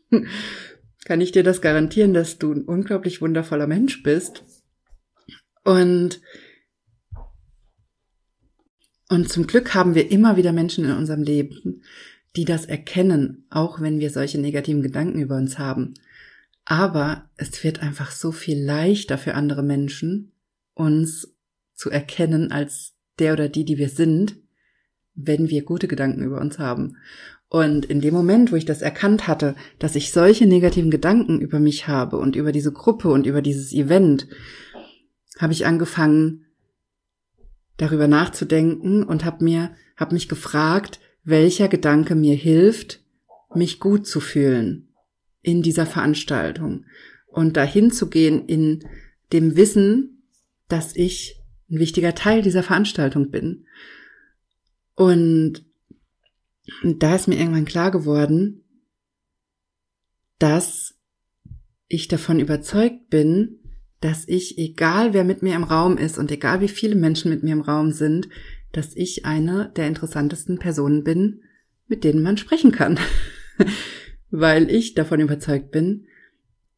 Kann 1.04 1.20
ich 1.20 1.32
dir 1.32 1.42
das 1.42 1.60
garantieren, 1.60 2.14
dass 2.14 2.38
du 2.38 2.52
ein 2.52 2.64
unglaublich 2.64 3.20
wundervoller 3.20 3.66
Mensch 3.66 4.02
bist 4.02 4.42
und, 5.64 6.20
und 9.08 9.28
zum 9.28 9.46
Glück 9.46 9.74
haben 9.74 9.94
wir 9.94 10.10
immer 10.10 10.36
wieder 10.36 10.52
Menschen 10.52 10.84
in 10.84 10.92
unserem 10.92 11.22
Leben, 11.22 11.82
die 12.36 12.44
das 12.44 12.66
erkennen, 12.66 13.46
auch 13.50 13.80
wenn 13.80 13.98
wir 13.98 14.10
solche 14.10 14.38
negativen 14.38 14.82
Gedanken 14.82 15.20
über 15.20 15.36
uns 15.36 15.58
haben. 15.58 15.94
Aber 16.66 17.30
es 17.36 17.62
wird 17.64 17.80
einfach 17.80 18.10
so 18.10 18.32
viel 18.32 18.62
leichter 18.62 19.18
für 19.18 19.34
andere 19.34 19.62
Menschen, 19.62 20.32
uns 20.74 21.34
zu 21.74 21.90
erkennen 21.90 22.52
als 22.52 22.94
der 23.18 23.32
oder 23.32 23.48
die, 23.48 23.64
die 23.64 23.78
wir 23.78 23.88
sind, 23.88 24.36
wenn 25.14 25.48
wir 25.48 25.64
gute 25.64 25.88
Gedanken 25.88 26.22
über 26.22 26.40
uns 26.40 26.58
haben. 26.58 26.96
Und 27.54 27.84
in 27.84 28.00
dem 28.00 28.12
Moment, 28.14 28.50
wo 28.50 28.56
ich 28.56 28.64
das 28.64 28.82
erkannt 28.82 29.28
hatte, 29.28 29.54
dass 29.78 29.94
ich 29.94 30.10
solche 30.10 30.44
negativen 30.44 30.90
Gedanken 30.90 31.40
über 31.40 31.60
mich 31.60 31.86
habe 31.86 32.16
und 32.16 32.34
über 32.34 32.50
diese 32.50 32.72
Gruppe 32.72 33.10
und 33.10 33.26
über 33.26 33.42
dieses 33.42 33.72
Event, 33.72 34.26
habe 35.38 35.52
ich 35.52 35.64
angefangen, 35.64 36.46
darüber 37.76 38.08
nachzudenken 38.08 39.04
und 39.04 39.24
habe 39.24 39.44
mir, 39.44 39.70
habe 39.96 40.14
mich 40.14 40.28
gefragt, 40.28 40.98
welcher 41.22 41.68
Gedanke 41.68 42.16
mir 42.16 42.34
hilft, 42.34 43.04
mich 43.54 43.78
gut 43.78 44.04
zu 44.04 44.18
fühlen 44.18 44.88
in 45.40 45.62
dieser 45.62 45.86
Veranstaltung 45.86 46.86
und 47.28 47.56
dahin 47.56 47.92
zu 47.92 48.10
gehen 48.10 48.48
in 48.48 48.84
dem 49.32 49.56
Wissen, 49.56 50.24
dass 50.66 50.96
ich 50.96 51.40
ein 51.70 51.78
wichtiger 51.78 52.16
Teil 52.16 52.42
dieser 52.42 52.64
Veranstaltung 52.64 53.30
bin. 53.30 53.66
Und, 54.96 55.64
und 56.82 57.02
da 57.02 57.14
ist 57.14 57.28
mir 57.28 57.38
irgendwann 57.38 57.64
klar 57.64 57.90
geworden, 57.90 58.64
dass 60.38 60.94
ich 61.88 62.08
davon 62.08 62.40
überzeugt 62.40 63.08
bin, 63.10 63.60
dass 64.00 64.28
ich, 64.28 64.58
egal 64.58 65.14
wer 65.14 65.24
mit 65.24 65.42
mir 65.42 65.54
im 65.54 65.64
Raum 65.64 65.96
ist 65.96 66.18
und 66.18 66.30
egal 66.30 66.60
wie 66.60 66.68
viele 66.68 66.94
Menschen 66.94 67.30
mit 67.30 67.42
mir 67.42 67.52
im 67.52 67.60
Raum 67.60 67.92
sind, 67.92 68.28
dass 68.72 68.94
ich 68.94 69.24
eine 69.24 69.72
der 69.76 69.86
interessantesten 69.86 70.58
Personen 70.58 71.04
bin, 71.04 71.42
mit 71.86 72.04
denen 72.04 72.22
man 72.22 72.36
sprechen 72.36 72.72
kann. 72.72 72.98
Weil 74.30 74.70
ich 74.70 74.94
davon 74.94 75.20
überzeugt 75.20 75.70
bin, 75.70 76.06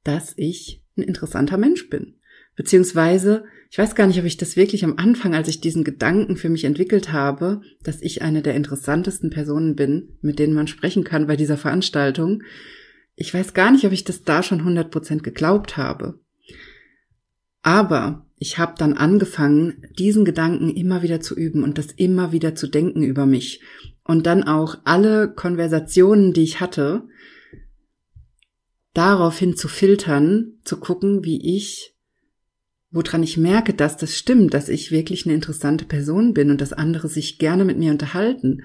dass 0.04 0.34
ich 0.36 0.84
ein 0.96 1.02
interessanter 1.02 1.56
Mensch 1.56 1.88
bin. 1.88 2.15
Beziehungsweise, 2.56 3.44
ich 3.70 3.78
weiß 3.78 3.94
gar 3.94 4.06
nicht, 4.06 4.18
ob 4.18 4.24
ich 4.24 4.38
das 4.38 4.56
wirklich 4.56 4.84
am 4.84 4.96
Anfang, 4.96 5.34
als 5.34 5.48
ich 5.48 5.60
diesen 5.60 5.84
Gedanken 5.84 6.36
für 6.36 6.48
mich 6.48 6.64
entwickelt 6.64 7.12
habe, 7.12 7.60
dass 7.82 8.00
ich 8.00 8.22
eine 8.22 8.42
der 8.42 8.54
interessantesten 8.54 9.30
Personen 9.30 9.76
bin, 9.76 10.16
mit 10.22 10.38
denen 10.38 10.54
man 10.54 10.66
sprechen 10.66 11.04
kann 11.04 11.26
bei 11.26 11.36
dieser 11.36 11.58
Veranstaltung. 11.58 12.42
Ich 13.14 13.32
weiß 13.32 13.54
gar 13.54 13.70
nicht, 13.70 13.84
ob 13.84 13.92
ich 13.92 14.04
das 14.04 14.22
da 14.22 14.42
schon 14.42 14.62
100% 14.62 15.20
geglaubt 15.20 15.76
habe. 15.76 16.18
Aber 17.62 18.26
ich 18.38 18.58
habe 18.58 18.74
dann 18.78 18.94
angefangen, 18.94 19.82
diesen 19.98 20.24
Gedanken 20.24 20.70
immer 20.70 21.02
wieder 21.02 21.20
zu 21.20 21.34
üben 21.34 21.62
und 21.62 21.78
das 21.78 21.92
immer 21.92 22.32
wieder 22.32 22.54
zu 22.54 22.68
denken 22.68 23.02
über 23.02 23.26
mich. 23.26 23.60
Und 24.04 24.26
dann 24.26 24.44
auch 24.44 24.78
alle 24.84 25.32
Konversationen, 25.32 26.32
die 26.32 26.42
ich 26.42 26.60
hatte, 26.60 27.08
daraufhin 28.94 29.56
zu 29.56 29.68
filtern, 29.68 30.54
zu 30.64 30.78
gucken, 30.78 31.24
wie 31.24 31.56
ich, 31.56 31.95
woran 32.96 33.22
ich 33.22 33.36
merke, 33.36 33.74
dass 33.74 33.96
das 33.96 34.16
stimmt, 34.16 34.54
dass 34.54 34.68
ich 34.68 34.90
wirklich 34.90 35.26
eine 35.26 35.34
interessante 35.34 35.84
Person 35.84 36.34
bin 36.34 36.50
und 36.50 36.60
dass 36.60 36.72
andere 36.72 37.08
sich 37.08 37.38
gerne 37.38 37.64
mit 37.64 37.78
mir 37.78 37.92
unterhalten. 37.92 38.64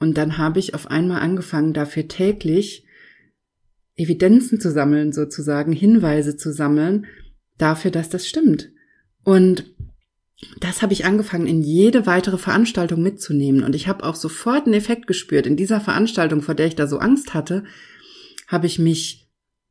Und 0.00 0.16
dann 0.16 0.38
habe 0.38 0.58
ich 0.58 0.74
auf 0.74 0.90
einmal 0.90 1.20
angefangen, 1.20 1.74
dafür 1.74 2.08
täglich 2.08 2.84
Evidenzen 3.94 4.60
zu 4.60 4.70
sammeln, 4.70 5.12
sozusagen 5.12 5.72
Hinweise 5.72 6.36
zu 6.36 6.52
sammeln, 6.52 7.06
dafür, 7.58 7.90
dass 7.90 8.08
das 8.08 8.26
stimmt. 8.26 8.70
Und 9.24 9.74
das 10.60 10.82
habe 10.82 10.92
ich 10.92 11.04
angefangen, 11.04 11.46
in 11.46 11.62
jede 11.62 12.06
weitere 12.06 12.38
Veranstaltung 12.38 13.02
mitzunehmen. 13.02 13.64
Und 13.64 13.74
ich 13.74 13.88
habe 13.88 14.04
auch 14.04 14.14
sofort 14.14 14.66
einen 14.66 14.74
Effekt 14.74 15.06
gespürt. 15.06 15.46
In 15.46 15.56
dieser 15.56 15.80
Veranstaltung, 15.80 16.42
vor 16.42 16.54
der 16.54 16.66
ich 16.66 16.76
da 16.76 16.86
so 16.86 16.98
Angst 16.98 17.34
hatte, 17.34 17.64
habe 18.46 18.66
ich 18.66 18.78
mich 18.78 19.27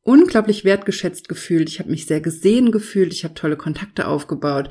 unglaublich 0.08 0.64
wertgeschätzt 0.64 1.28
gefühlt. 1.28 1.68
Ich 1.68 1.80
habe 1.80 1.90
mich 1.90 2.06
sehr 2.06 2.22
gesehen 2.22 2.72
gefühlt. 2.72 3.12
Ich 3.12 3.24
habe 3.24 3.34
tolle 3.34 3.58
Kontakte 3.58 4.08
aufgebaut. 4.08 4.70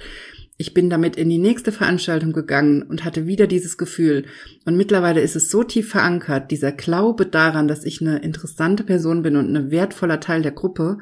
Ich 0.57 0.73
bin 0.73 0.89
damit 0.89 1.15
in 1.15 1.29
die 1.29 1.37
nächste 1.37 1.71
Veranstaltung 1.71 2.33
gegangen 2.33 2.81
und 2.81 3.05
hatte 3.05 3.27
wieder 3.27 3.45
dieses 3.45 3.77
Gefühl. 3.77 4.25
Und 4.65 4.75
mittlerweile 4.75 5.21
ist 5.21 5.35
es 5.35 5.51
so 5.51 5.63
tief 5.63 5.91
verankert, 5.91 6.49
dieser 6.49 6.71
Glaube 6.71 7.27
daran, 7.27 7.67
dass 7.67 7.85
ich 7.85 8.01
eine 8.01 8.17
interessante 8.17 8.83
Person 8.83 9.21
bin 9.21 9.35
und 9.35 9.55
ein 9.55 9.69
wertvoller 9.69 10.19
Teil 10.19 10.41
der 10.41 10.53
Gruppe, 10.53 10.97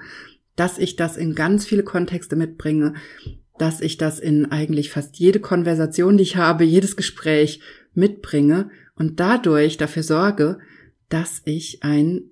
dass 0.58 0.80
ich 0.80 0.98
das 0.98 1.15
in 1.15 1.34
ganz 1.34 1.65
viele 1.65 1.84
Kontexte 1.84 2.36
mitbringe, 2.36 2.95
dass 3.58 3.80
ich 3.80 3.95
das 3.95 4.19
in 4.19 4.52
eigentlich 4.52 4.89
fast 4.89 5.15
jede 5.15 5.39
Konversation, 5.39 6.17
die 6.17 6.24
ich 6.24 6.36
habe, 6.36 6.65
jedes 6.65 6.98
Gespräch 6.98 7.62
mitbringe 7.93 8.69
und 8.95 9.21
dadurch 9.21 9.78
dafür 9.78 10.04
sorge, 10.04 10.58
dass 11.08 11.41
ich 11.45 11.84
ein, 11.84 12.32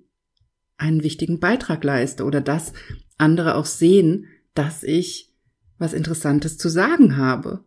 einen 0.76 1.02
wichtigen 1.02 1.40
Beitrag 1.40 1.84
leiste 1.84 2.24
oder 2.24 2.40
dass 2.40 2.72
andere 3.16 3.54
auch 3.54 3.66
sehen, 3.66 4.26
dass 4.54 4.82
ich 4.82 5.32
was 5.78 5.92
Interessantes 5.92 6.58
zu 6.58 6.68
sagen 6.68 7.16
habe. 7.16 7.64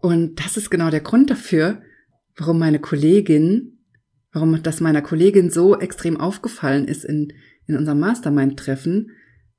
Und 0.00 0.44
das 0.44 0.56
ist 0.56 0.70
genau 0.70 0.90
der 0.90 1.00
Grund 1.00 1.30
dafür, 1.30 1.82
warum 2.36 2.58
meine 2.58 2.78
Kollegin, 2.78 3.78
warum 4.32 4.62
das 4.62 4.80
meiner 4.80 5.02
Kollegin 5.02 5.50
so 5.50 5.78
extrem 5.78 6.18
aufgefallen 6.18 6.86
ist 6.86 7.04
in, 7.04 7.32
in 7.66 7.76
unserem 7.76 8.00
Mastermind-Treffen, 8.00 9.10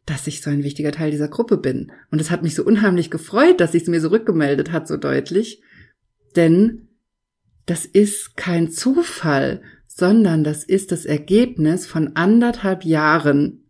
dass 0.06 0.28
ich 0.28 0.42
so 0.42 0.50
ein 0.50 0.64
wichtiger 0.64 0.92
Teil 0.92 1.12
dieser 1.12 1.28
Gruppe 1.28 1.58
bin. 1.58 1.92
Und 2.10 2.20
es 2.20 2.32
hat 2.32 2.42
mich 2.42 2.56
so 2.56 2.64
unheimlich 2.64 3.12
gefreut, 3.12 3.60
dass 3.60 3.74
sie 3.74 3.78
es 3.80 3.88
mir 3.88 4.02
so 4.02 4.10
rückgemeldet 4.10 4.72
hat, 4.72 4.88
so 4.88 4.98
deutlich. 4.98 5.62
Denn 6.36 6.88
das 7.66 7.86
ist 7.86 8.36
kein 8.36 8.72
Zufall, 8.72 9.62
sondern 10.00 10.44
das 10.44 10.64
ist 10.64 10.92
das 10.92 11.06
Ergebnis 11.06 11.86
von 11.86 12.16
anderthalb 12.16 12.86
Jahren 12.86 13.66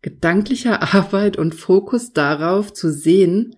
gedanklicher 0.00 0.82
Arbeit 0.94 1.36
und 1.36 1.54
Fokus 1.54 2.12
darauf 2.12 2.72
zu 2.72 2.90
sehen, 2.90 3.56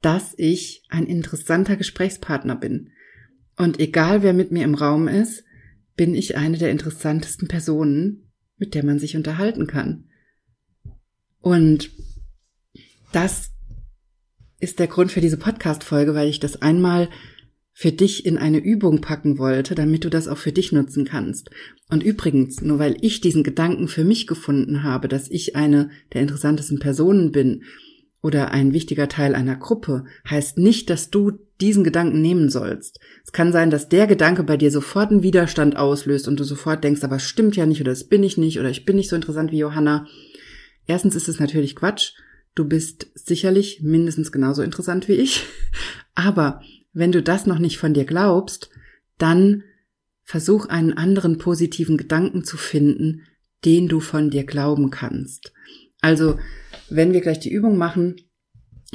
dass 0.00 0.34
ich 0.36 0.84
ein 0.88 1.06
interessanter 1.06 1.76
Gesprächspartner 1.76 2.56
bin. 2.56 2.90
Und 3.56 3.78
egal 3.78 4.22
wer 4.22 4.32
mit 4.32 4.50
mir 4.50 4.64
im 4.64 4.74
Raum 4.74 5.08
ist, 5.08 5.44
bin 5.96 6.14
ich 6.14 6.36
eine 6.36 6.58
der 6.58 6.70
interessantesten 6.70 7.48
Personen, 7.48 8.32
mit 8.56 8.74
der 8.74 8.84
man 8.84 8.98
sich 8.98 9.16
unterhalten 9.16 9.66
kann. 9.66 10.08
Und 11.40 11.90
das 13.12 13.50
ist 14.58 14.78
der 14.78 14.86
Grund 14.86 15.12
für 15.12 15.20
diese 15.20 15.36
Podcast-Folge, 15.36 16.14
weil 16.14 16.28
ich 16.28 16.40
das 16.40 16.62
einmal 16.62 17.08
für 17.74 17.92
dich 17.92 18.26
in 18.26 18.36
eine 18.36 18.58
Übung 18.58 19.00
packen 19.00 19.38
wollte, 19.38 19.74
damit 19.74 20.04
du 20.04 20.10
das 20.10 20.28
auch 20.28 20.38
für 20.38 20.52
dich 20.52 20.72
nutzen 20.72 21.04
kannst. 21.04 21.50
Und 21.88 22.02
übrigens, 22.02 22.60
nur 22.60 22.78
weil 22.78 22.96
ich 23.00 23.20
diesen 23.20 23.42
Gedanken 23.42 23.88
für 23.88 24.04
mich 24.04 24.26
gefunden 24.26 24.82
habe, 24.82 25.08
dass 25.08 25.30
ich 25.30 25.56
eine 25.56 25.90
der 26.12 26.20
interessantesten 26.22 26.78
Personen 26.78 27.32
bin 27.32 27.62
oder 28.22 28.52
ein 28.52 28.72
wichtiger 28.72 29.08
Teil 29.08 29.34
einer 29.34 29.56
Gruppe, 29.56 30.04
heißt 30.28 30.58
nicht, 30.58 30.90
dass 30.90 31.10
du 31.10 31.32
diesen 31.60 31.82
Gedanken 31.82 32.20
nehmen 32.20 32.50
sollst. 32.50 33.00
Es 33.24 33.32
kann 33.32 33.52
sein, 33.52 33.70
dass 33.70 33.88
der 33.88 34.06
Gedanke 34.06 34.44
bei 34.44 34.56
dir 34.56 34.70
sofort 34.70 35.10
einen 35.10 35.22
Widerstand 35.22 35.76
auslöst 35.76 36.28
und 36.28 36.38
du 36.38 36.44
sofort 36.44 36.84
denkst, 36.84 37.02
aber 37.02 37.16
es 37.16 37.24
stimmt 37.24 37.56
ja 37.56 37.66
nicht 37.66 37.80
oder 37.80 37.90
das 37.90 38.04
bin 38.04 38.22
ich 38.22 38.36
nicht 38.36 38.60
oder 38.60 38.70
ich 38.70 38.84
bin 38.84 38.96
nicht 38.96 39.08
so 39.08 39.16
interessant 39.16 39.50
wie 39.50 39.58
Johanna. 39.58 40.06
Erstens 40.86 41.14
ist 41.14 41.28
es 41.28 41.40
natürlich 41.40 41.76
Quatsch. 41.76 42.12
Du 42.54 42.66
bist 42.66 43.06
sicherlich 43.14 43.80
mindestens 43.82 44.30
genauso 44.30 44.62
interessant 44.62 45.08
wie 45.08 45.14
ich. 45.14 45.44
Aber 46.14 46.60
wenn 46.92 47.12
du 47.12 47.22
das 47.22 47.46
noch 47.46 47.58
nicht 47.58 47.78
von 47.78 47.94
dir 47.94 48.04
glaubst, 48.04 48.70
dann 49.18 49.64
versuch 50.24 50.66
einen 50.66 50.92
anderen 50.92 51.38
positiven 51.38 51.96
Gedanken 51.96 52.44
zu 52.44 52.56
finden, 52.56 53.22
den 53.64 53.88
du 53.88 54.00
von 54.00 54.30
dir 54.30 54.44
glauben 54.44 54.90
kannst. 54.90 55.52
Also, 56.00 56.38
wenn 56.90 57.12
wir 57.12 57.20
gleich 57.20 57.38
die 57.38 57.52
Übung 57.52 57.76
machen, 57.76 58.16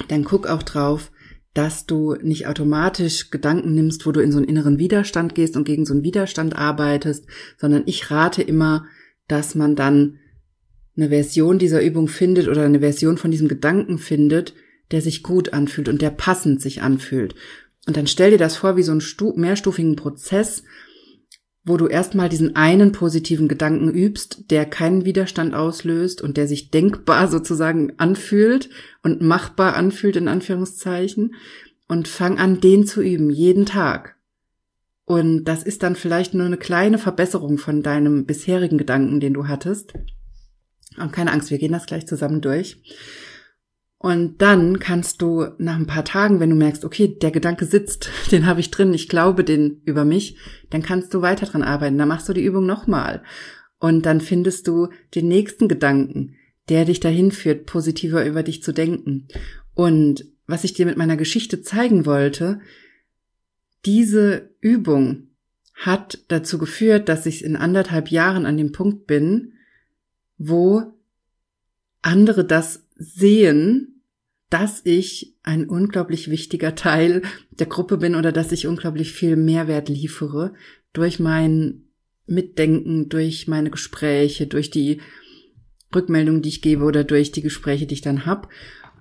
dann 0.08 0.24
guck 0.24 0.48
auch 0.48 0.64
drauf, 0.64 1.12
dass 1.54 1.88
du 1.88 2.16
nicht 2.22 2.46
automatisch 2.46 3.32
Gedanken 3.32 3.74
nimmst, 3.74 4.06
wo 4.06 4.12
du 4.12 4.22
in 4.22 4.32
so 4.32 4.38
einen 4.38 4.48
inneren 4.48 4.78
Widerstand 4.78 5.34
gehst 5.34 5.58
und 5.58 5.64
gegen 5.64 5.86
so 5.86 5.94
einen 5.94 6.04
Widerstand 6.04 6.56
arbeitest, 6.56 7.26
sondern 7.58 7.84
ich 7.88 8.12
rate 8.12 8.44
immer, 8.44 8.86
dass 9.28 9.56
man 9.56 9.76
dann 9.76 10.20
eine 10.96 11.10
Version 11.10 11.58
dieser 11.58 11.82
Übung 11.82 12.08
findet 12.08 12.48
oder 12.48 12.64
eine 12.64 12.80
Version 12.80 13.18
von 13.18 13.32
diesem 13.32 13.48
Gedanken 13.48 13.98
findet, 13.98 14.54
der 14.92 15.02
sich 15.02 15.24
gut 15.24 15.54
anfühlt 15.54 15.90
und 15.90 16.02
der 16.02 16.12
passend 16.12 16.62
sich 16.62 16.82
anfühlt. 16.82 17.36
Und 17.88 17.98
dann 17.98 18.06
stell 18.06 18.32
dir 18.32 18.38
das 18.38 18.58
vor 18.58 18.76
wie 18.76 18.84
so 18.84 18.92
einen 18.92 19.02
mehrstufigen 19.38 19.96
Prozess, 19.96 20.64
wo 21.64 21.78
du 21.78 21.88
erstmal 21.88 22.30
diesen 22.30 22.56
einen 22.56 22.92
positiven 22.92 23.48
Gedanken 23.48 23.90
übst, 23.90 24.52
der 24.52 24.66
keinen 24.66 25.06
Widerstand 25.06 25.56
auslöst 25.56 26.22
und 26.22 26.38
der 26.38 26.48
sich 26.48 26.70
denkbar 26.70 27.28
sozusagen 27.32 27.94
anfühlt 27.98 28.70
und 29.04 29.22
machbar 29.22 29.76
anfühlt 29.76 30.18
in 30.18 30.28
Anführungszeichen 30.28 31.36
und 31.88 32.08
fang 32.08 32.38
an, 32.38 32.60
den 32.60 32.86
zu 32.86 33.02
üben, 33.02 33.30
jeden 33.30 33.66
Tag. 33.66 34.18
Und 35.06 35.46
das 35.46 35.64
ist 35.64 35.84
dann 35.84 35.96
vielleicht 35.96 36.34
nur 36.34 36.46
eine 36.46 36.58
kleine 36.58 36.98
Verbesserung 36.98 37.58
von 37.58 37.82
deinem 37.82 38.26
bisherigen 38.26 38.78
Gedanken, 38.78 39.22
den 39.22 39.34
du 39.34 39.48
hattest. 39.48 39.94
Und 40.98 41.14
keine 41.14 41.32
Angst, 41.32 41.52
wir 41.52 41.58
gehen 41.58 41.72
das 41.72 41.86
gleich 41.86 42.06
zusammen 42.06 42.42
durch. 42.42 42.82
Und 44.00 44.42
dann 44.44 44.80
kannst 44.80 45.22
du 45.22 45.48
nach 45.58 45.76
ein 45.76 45.88
paar 45.88 46.06
Tagen, 46.06 46.40
wenn 46.40 46.52
du 46.52 46.56
merkst, 46.56 46.86
okay, 46.86 47.18
der 47.20 47.32
Gedanke 47.32 47.66
sitzt, 47.66 48.10
den 48.32 48.46
habe 48.46 48.60
ich 48.60 48.72
drin, 48.72 48.94
ich 48.94 49.10
glaube 49.10 49.44
den 49.44 49.82
über 49.86 50.06
mich, 50.06 50.38
dann 50.70 50.84
kannst 50.84 51.14
du 51.14 51.22
weiter 51.22 51.46
dran 51.46 51.64
arbeiten. 51.64 51.98
Dann 51.98 52.08
machst 52.08 52.30
du 52.30 52.34
die 52.34 52.44
Übung 52.44 52.66
nochmal. 52.66 53.24
Und 53.80 54.06
dann 54.06 54.22
findest 54.22 54.68
du 54.68 54.90
den 55.16 55.28
nächsten 55.28 55.68
Gedanken, 55.68 56.36
der 56.70 56.86
dich 56.86 57.00
dahin 57.00 57.32
führt, 57.32 57.66
positiver 57.66 58.26
über 58.26 58.44
dich 58.44 58.62
zu 58.64 58.72
denken. 58.72 59.28
Und 59.74 60.26
was 60.48 60.64
ich 60.64 60.74
dir 60.74 60.86
mit 60.86 60.98
meiner 60.98 61.18
Geschichte 61.18 61.62
zeigen 61.62 62.06
wollte, 62.06 62.60
diese 63.86 64.50
Übung 64.62 65.28
hat 65.74 66.20
dazu 66.28 66.58
geführt, 66.58 67.08
dass 67.08 67.26
ich 67.26 67.44
in 67.44 67.56
anderthalb 67.56 68.10
Jahren 68.10 68.46
an 68.46 68.58
dem 68.58 68.72
Punkt 68.72 69.06
bin, 69.06 69.54
wo 70.38 70.94
andere 72.02 72.44
das 72.44 72.87
sehen, 72.98 74.04
dass 74.50 74.82
ich 74.86 75.36
ein 75.44 75.68
unglaublich 75.68 76.30
wichtiger 76.30 76.76
Teil 76.76 77.22
der 77.52 77.68
Gruppe 77.68 77.98
bin 77.98 78.16
oder 78.16 78.32
dass 78.32 78.52
ich 78.52 78.68
unglaublich 78.68 79.12
viel 79.12 79.36
Mehrwert 79.36 79.90
liefere 79.90 80.54
durch 80.94 81.20
mein 81.20 81.84
Mitdenken, 82.28 83.10
durch 83.10 83.48
meine 83.48 83.70
Gespräche, 83.70 84.48
durch 84.48 84.70
die 84.70 85.02
Rückmeldungen, 85.94 86.42
die 86.42 86.50
ich 86.50 86.62
gebe 86.62 86.84
oder 86.84 87.04
durch 87.04 87.32
die 87.32 87.42
Gespräche, 87.42 87.88
die 87.88 87.96
ich 87.96 88.02
dann 88.02 88.26
hab. 88.26 88.50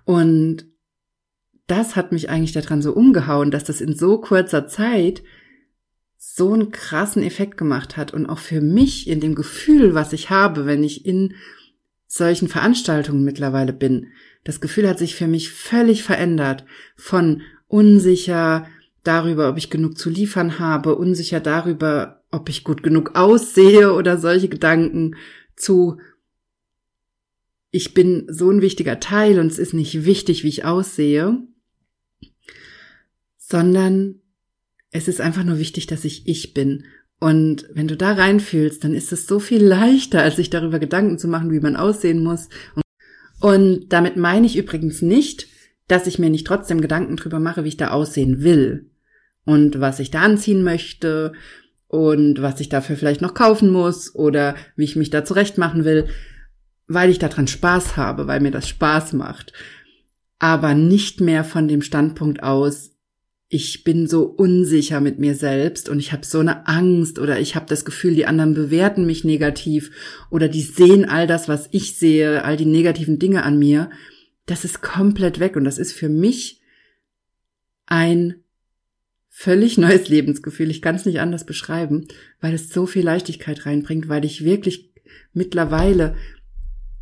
Und 0.05 0.67
das 1.67 1.97
hat 1.97 2.13
mich 2.13 2.31
eigentlich 2.31 2.53
daran 2.53 2.83
so 2.83 2.93
umgehauen, 2.93 3.51
dass 3.51 3.65
das 3.65 3.81
in 3.81 3.95
so 3.95 4.21
kurzer 4.21 4.69
Zeit 4.69 5.23
so 6.17 6.53
einen 6.53 6.71
krassen 6.71 7.23
Effekt 7.23 7.57
gemacht 7.57 7.97
hat 7.97 8.13
und 8.15 8.27
auch 8.27 8.39
für 8.39 8.61
mich 8.61 9.09
in 9.09 9.21
dem 9.21 9.35
Gefühl, 9.35 9.95
was 9.95 10.13
ich 10.13 10.31
habe, 10.31 10.67
wenn 10.67 10.85
ich 10.85 11.07
in 11.07 11.35
solchen 12.17 12.49
Veranstaltungen 12.49 13.25
mittlerweile 13.25 13.73
bin. 13.73 14.09
Das 14.45 14.61
Gefühl 14.61 14.89
hat 14.89 14.99
sich 14.99 15.15
für 15.15 15.27
mich 15.27 15.51
völlig 15.51 16.03
verändert 16.03 16.65
von 16.97 17.43
unsicher 17.69 18.67
darüber, 19.03 19.49
ob 19.49 19.59
ich 19.59 19.71
genug 19.71 19.99
zu 19.99 20.11
liefern 20.11 20.59
habe, 20.59 20.97
unsicher 20.97 21.41
darüber, 21.41 22.23
ob 22.31 22.49
ich 22.49 22.65
gut 22.65 22.83
genug 22.83 23.13
aussehe 23.15 23.93
oder 23.93 24.19
solche 24.19 24.49
Gedanken 24.49 25.17
zu 25.57 25.99
ich 27.71 27.93
bin 27.93 28.27
so 28.29 28.51
ein 28.51 28.63
wichtiger 28.63 29.01
Teil 29.01 29.39
und 29.39 29.49
es 29.49 29.59
ist 29.59 29.75
nicht 29.75 30.07
wichtig, 30.07 30.45
wie 30.45 30.49
ich 30.49 30.65
aussehe, 30.65 31.47
sondern 33.37 34.23
es 34.91 35.09
ist 35.09 35.21
einfach 35.21 35.45
nur 35.45 35.59
wichtig, 35.59 35.87
dass 35.87 36.05
ich 36.05 36.27
ich 36.27 36.55
bin 36.55 36.85
und 37.19 37.67
wenn 37.73 37.89
du 37.89 37.97
da 37.97 38.13
reinfühlst, 38.13 38.85
dann 38.85 38.95
ist 38.95 39.13
es 39.13 39.27
so 39.27 39.39
viel 39.39 39.65
leichter, 39.65 40.23
als 40.23 40.37
sich 40.37 40.51
darüber 40.51 40.79
Gedanken 40.79 41.19
zu 41.19 41.29
machen, 41.29 41.51
wie 41.51 41.61
man 41.61 41.77
aussehen 41.77 42.23
muss. 42.23 42.49
Und 43.41 43.89
damit 43.89 44.17
meine 44.17 44.47
ich 44.47 44.57
übrigens 44.57 45.03
nicht, 45.03 45.49
dass 45.89 46.07
ich 46.07 46.19
mir 46.19 46.31
nicht 46.31 46.47
trotzdem 46.47 46.81
Gedanken 46.81 47.17
drüber 47.17 47.39
mache, 47.39 47.65
wie 47.65 47.69
ich 47.69 47.77
da 47.77 47.91
aussehen 47.91 48.43
will 48.43 48.91
und 49.45 49.81
was 49.81 50.01
ich 50.01 50.11
da 50.11 50.23
anziehen 50.23 50.63
möchte 50.63 51.33
und 51.89 52.43
was 52.43 52.61
ich 52.61 52.69
dafür 52.69 52.97
vielleicht 52.97 53.23
noch 53.23 53.35
kaufen 53.35 53.71
muss 53.71 54.15
oder 54.15 54.57
wie 54.75 54.85
ich 54.85 54.97
mich 54.97 55.11
da 55.11 55.25
zurecht 55.25 55.57
machen 55.57 55.85
will, 55.85 56.09
weil 56.89 57.11
ich 57.11 57.19
daran 57.19 57.47
Spaß 57.47 57.97
habe, 57.97 58.27
weil 58.27 58.41
mir 58.41 58.51
das 58.51 58.69
Spaß 58.69 59.13
macht. 59.15 59.53
Aber 60.39 60.75
nicht 60.75 61.21
mehr 61.21 61.45
von 61.45 61.69
dem 61.69 61.81
Standpunkt 61.81 62.43
aus, 62.43 62.96
ich 63.49 63.85
bin 63.85 64.09
so 64.09 64.25
unsicher 64.25 65.01
mit 65.01 65.21
mir 65.21 65.35
selbst 65.35 65.89
und 65.89 66.01
ich 66.01 66.13
habe 66.13 66.27
so 66.27 66.41
eine 66.41 66.67
Angst 66.67 67.19
oder 67.19 67.39
ich 67.39 67.55
habe 67.55 67.67
das 67.67 67.85
Gefühl, 67.85 68.15
die 68.15 68.27
anderen 68.27 68.55
bewerten 68.55 69.07
mich 69.07 69.23
negativ 69.23 69.93
oder 70.31 70.49
die 70.49 70.63
sehen 70.63 71.05
all 71.05 71.29
das, 71.29 71.49
was 71.49 71.69
ich 71.71 71.97
sehe, 71.97 72.45
all 72.45 72.57
die 72.57 72.67
negativen 72.67 73.19
Dinge 73.21 73.45
an 73.45 73.59
mir. 73.59 73.91
Das 74.47 74.65
ist 74.65 74.83
komplett 74.83 75.39
weg 75.39 75.55
und 75.55 75.65
das 75.65 75.79
ist 75.79 75.93
für 75.93 76.09
mich 76.09 76.61
ein 77.87 78.43
völlig 79.29 79.79
neues 79.79 80.09
Lebensgefühl. 80.09 80.71
Ich 80.71 80.83
kann 80.83 80.97
es 80.97 81.07
nicht 81.07 81.21
anders 81.21 81.47
beschreiben, 81.47 82.09
weil 82.41 82.53
es 82.53 82.71
so 82.71 82.85
viel 82.87 83.05
Leichtigkeit 83.05 83.65
reinbringt, 83.65 84.09
weil 84.09 84.25
ich 84.25 84.45
wirklich 84.45 84.93
mittlerweile 85.33 86.17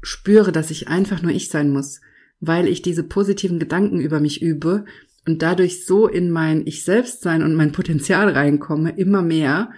spüre, 0.02 0.52
dass 0.52 0.70
ich 0.70 0.88
einfach 0.88 1.22
nur 1.22 1.32
ich 1.32 1.48
sein 1.48 1.70
muss, 1.70 2.02
weil 2.40 2.68
ich 2.68 2.82
diese 2.82 3.02
positiven 3.02 3.58
Gedanken 3.58 3.98
über 3.98 4.20
mich 4.20 4.42
übe 4.42 4.84
und 5.26 5.42
dadurch 5.42 5.86
so 5.86 6.06
in 6.06 6.30
mein 6.30 6.66
Ich 6.66 6.84
selbst 6.84 7.22
sein 7.22 7.42
und 7.42 7.54
mein 7.54 7.72
Potenzial 7.72 8.28
reinkomme, 8.28 8.90
immer 8.96 9.22
mehr, 9.22 9.70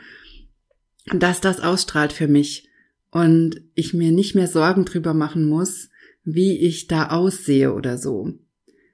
dass 1.14 1.40
das 1.40 1.60
ausstrahlt 1.60 2.12
für 2.12 2.28
mich 2.28 2.68
und 3.10 3.60
ich 3.74 3.94
mir 3.94 4.12
nicht 4.12 4.34
mehr 4.34 4.48
Sorgen 4.48 4.84
drüber 4.84 5.14
machen 5.14 5.48
muss, 5.48 5.88
wie 6.24 6.58
ich 6.58 6.88
da 6.88 7.08
aussehe 7.10 7.72
oder 7.72 7.98
so, 7.98 8.32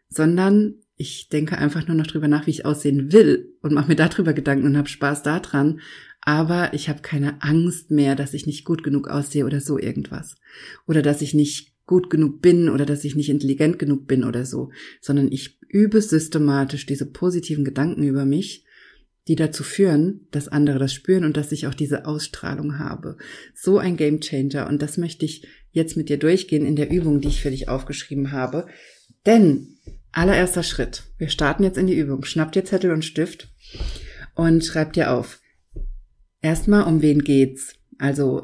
sondern 0.08 0.74
ich 0.96 1.28
denke 1.28 1.58
einfach 1.58 1.88
nur 1.88 1.96
noch 1.96 2.06
drüber 2.06 2.28
nach, 2.28 2.46
wie 2.46 2.50
ich 2.50 2.66
aussehen 2.66 3.12
will 3.12 3.54
und 3.62 3.72
mache 3.72 3.88
mir 3.88 3.96
darüber 3.96 4.34
Gedanken 4.34 4.66
und 4.66 4.76
habe 4.76 4.88
Spaß 4.88 5.22
daran, 5.22 5.80
aber 6.20 6.74
ich 6.74 6.88
habe 6.88 7.00
keine 7.00 7.42
Angst 7.42 7.90
mehr, 7.90 8.14
dass 8.14 8.34
ich 8.34 8.46
nicht 8.46 8.64
gut 8.64 8.84
genug 8.84 9.08
aussehe 9.08 9.44
oder 9.44 9.60
so 9.60 9.78
irgendwas 9.78 10.36
oder 10.86 11.02
dass 11.02 11.22
ich 11.22 11.34
nicht 11.34 11.71
gut 11.86 12.10
genug 12.10 12.40
bin 12.40 12.68
oder 12.68 12.86
dass 12.86 13.04
ich 13.04 13.16
nicht 13.16 13.28
intelligent 13.28 13.78
genug 13.78 14.06
bin 14.06 14.24
oder 14.24 14.44
so, 14.44 14.70
sondern 15.00 15.30
ich 15.32 15.58
übe 15.68 16.00
systematisch 16.00 16.86
diese 16.86 17.06
positiven 17.06 17.64
Gedanken 17.64 18.04
über 18.04 18.24
mich, 18.24 18.64
die 19.28 19.36
dazu 19.36 19.62
führen, 19.62 20.26
dass 20.30 20.48
andere 20.48 20.78
das 20.78 20.92
spüren 20.92 21.24
und 21.24 21.36
dass 21.36 21.52
ich 21.52 21.66
auch 21.66 21.74
diese 21.74 22.06
Ausstrahlung 22.06 22.78
habe. 22.78 23.16
So 23.54 23.78
ein 23.78 23.96
Game 23.96 24.20
Changer 24.20 24.68
und 24.68 24.82
das 24.82 24.98
möchte 24.98 25.24
ich 25.24 25.46
jetzt 25.70 25.96
mit 25.96 26.08
dir 26.08 26.18
durchgehen 26.18 26.66
in 26.66 26.76
der 26.76 26.90
Übung, 26.90 27.20
die 27.20 27.28
ich 27.28 27.40
für 27.40 27.50
dich 27.50 27.68
aufgeschrieben 27.68 28.32
habe. 28.32 28.66
Denn 29.26 29.78
allererster 30.10 30.62
Schritt, 30.62 31.04
wir 31.18 31.28
starten 31.28 31.62
jetzt 31.62 31.78
in 31.78 31.86
die 31.86 31.96
Übung. 31.96 32.24
Schnapp 32.24 32.52
dir 32.52 32.64
Zettel 32.64 32.90
und 32.90 33.04
Stift 33.04 33.48
und 34.34 34.64
schreib 34.64 34.92
dir 34.92 35.12
auf. 35.12 35.40
Erstmal, 36.40 36.84
um 36.84 37.02
wen 37.02 37.22
geht's? 37.22 37.74
Also, 37.98 38.42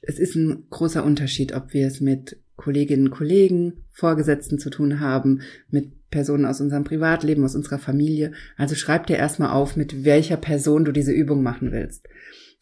es 0.00 0.18
ist 0.18 0.34
ein 0.34 0.66
großer 0.70 1.04
Unterschied, 1.04 1.52
ob 1.52 1.74
wir 1.74 1.86
es 1.86 2.00
mit 2.00 2.38
Kolleginnen 2.56 3.08
und 3.08 3.12
Kollegen, 3.12 3.84
Vorgesetzten 3.90 4.58
zu 4.58 4.70
tun 4.70 5.00
haben, 5.00 5.42
mit 5.70 6.10
Personen 6.10 6.46
aus 6.46 6.60
unserem 6.60 6.84
Privatleben, 6.84 7.44
aus 7.44 7.54
unserer 7.54 7.78
Familie. 7.78 8.32
Also 8.56 8.74
schreib 8.74 9.06
dir 9.06 9.16
erstmal 9.16 9.50
auf, 9.50 9.76
mit 9.76 10.04
welcher 10.04 10.36
Person 10.36 10.84
du 10.84 10.92
diese 10.92 11.12
Übung 11.12 11.42
machen 11.42 11.72
willst. 11.72 12.08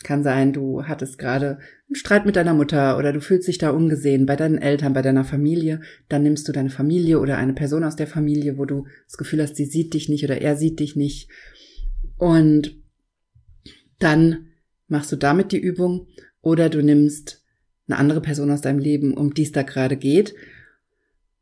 Kann 0.02 0.22
sein, 0.22 0.52
du 0.52 0.84
hattest 0.84 1.18
gerade 1.18 1.58
einen 1.88 1.94
Streit 1.94 2.26
mit 2.26 2.36
deiner 2.36 2.54
Mutter 2.54 2.98
oder 2.98 3.12
du 3.12 3.20
fühlst 3.20 3.46
dich 3.46 3.58
da 3.58 3.70
ungesehen 3.70 4.26
bei 4.26 4.36
deinen 4.36 4.58
Eltern, 4.58 4.92
bei 4.92 5.02
deiner 5.02 5.24
Familie. 5.24 5.80
Dann 6.08 6.22
nimmst 6.24 6.48
du 6.48 6.52
deine 6.52 6.70
Familie 6.70 7.20
oder 7.20 7.38
eine 7.38 7.54
Person 7.54 7.84
aus 7.84 7.96
der 7.96 8.06
Familie, 8.06 8.58
wo 8.58 8.64
du 8.64 8.86
das 9.06 9.16
Gefühl 9.16 9.42
hast, 9.42 9.56
sie 9.56 9.64
sieht 9.64 9.94
dich 9.94 10.08
nicht 10.08 10.24
oder 10.24 10.40
er 10.40 10.56
sieht 10.56 10.80
dich 10.80 10.96
nicht. 10.96 11.30
Und 12.18 12.76
dann 13.98 14.48
machst 14.88 15.12
du 15.12 15.16
damit 15.16 15.52
die 15.52 15.60
Übung 15.60 16.08
oder 16.40 16.68
du 16.68 16.82
nimmst 16.82 17.43
eine 17.86 17.98
andere 17.98 18.20
Person 18.20 18.50
aus 18.50 18.60
deinem 18.60 18.78
Leben, 18.78 19.14
um 19.14 19.34
die 19.34 19.42
es 19.42 19.52
da 19.52 19.62
gerade 19.62 19.96
geht. 19.96 20.34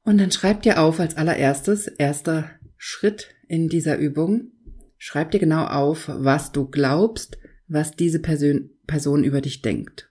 Und 0.04 0.18
dann 0.18 0.32
schreib 0.32 0.62
dir 0.62 0.80
auf 0.80 0.98
als 0.98 1.16
allererstes, 1.16 1.86
erster 1.86 2.50
Schritt 2.76 3.28
in 3.46 3.68
dieser 3.68 3.96
Übung, 3.98 4.50
schreib 4.98 5.30
dir 5.30 5.38
genau 5.38 5.66
auf, 5.66 6.08
was 6.08 6.52
du 6.52 6.66
glaubst, 6.66 7.38
was 7.68 7.92
diese 7.92 8.18
Person, 8.18 8.70
Person 8.86 9.24
über 9.24 9.40
dich 9.40 9.62
denkt. 9.62 10.10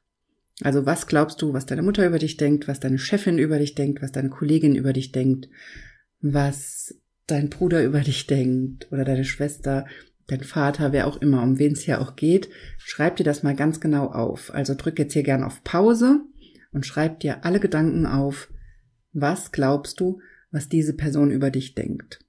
Also 0.62 0.86
was 0.86 1.08
glaubst 1.08 1.42
du, 1.42 1.54
was 1.54 1.66
deine 1.66 1.82
Mutter 1.82 2.06
über 2.06 2.20
dich 2.20 2.38
denkt, 2.38 2.68
was 2.68 2.80
deine 2.80 3.00
Chefin 3.00 3.38
über 3.38 3.58
dich 3.58 3.76
denkt, 3.76 4.02
was 4.02 4.12
deine 4.12 4.30
Kollegin 4.30 4.76
über 4.76 4.94
dich 4.94 5.12
denkt, 5.12 5.50
was 6.22 6.96
dein 7.28 7.50
Bruder 7.50 7.84
über 7.84 8.02
dich 8.02 8.28
denkt 8.28 8.88
oder 8.92 9.04
deine 9.04 9.26
Schwester, 9.26 9.86
dein 10.32 10.44
Vater, 10.44 10.94
wer 10.94 11.08
auch 11.08 11.18
immer, 11.18 11.44
um 11.44 11.60
wen 11.60 11.74
es 11.74 11.82
hier 11.82 12.00
auch 12.00 12.16
geht, 12.16 12.50
schreib 12.78 13.18
dir 13.18 13.26
das 13.26 13.44
mal 13.44 13.56
ganz 13.56 13.82
genau 13.82 14.08
auf. 14.08 14.54
Also 14.54 14.76
drück 14.76 14.98
jetzt 14.98 15.14
hier 15.14 15.24
gern 15.24 15.44
auf 15.44 15.64
Pause 15.64 16.22
und 16.72 16.86
schreib 16.86 17.20
dir 17.20 17.44
alle 17.44 17.60
Gedanken 17.60 18.06
auf. 18.06 18.50
Was 19.12 19.52
glaubst 19.52 20.00
du, 20.00 20.22
was 20.50 20.70
diese 20.70 20.94
Person 20.94 21.32
über 21.32 21.52
dich 21.52 21.76
denkt? 21.76 22.24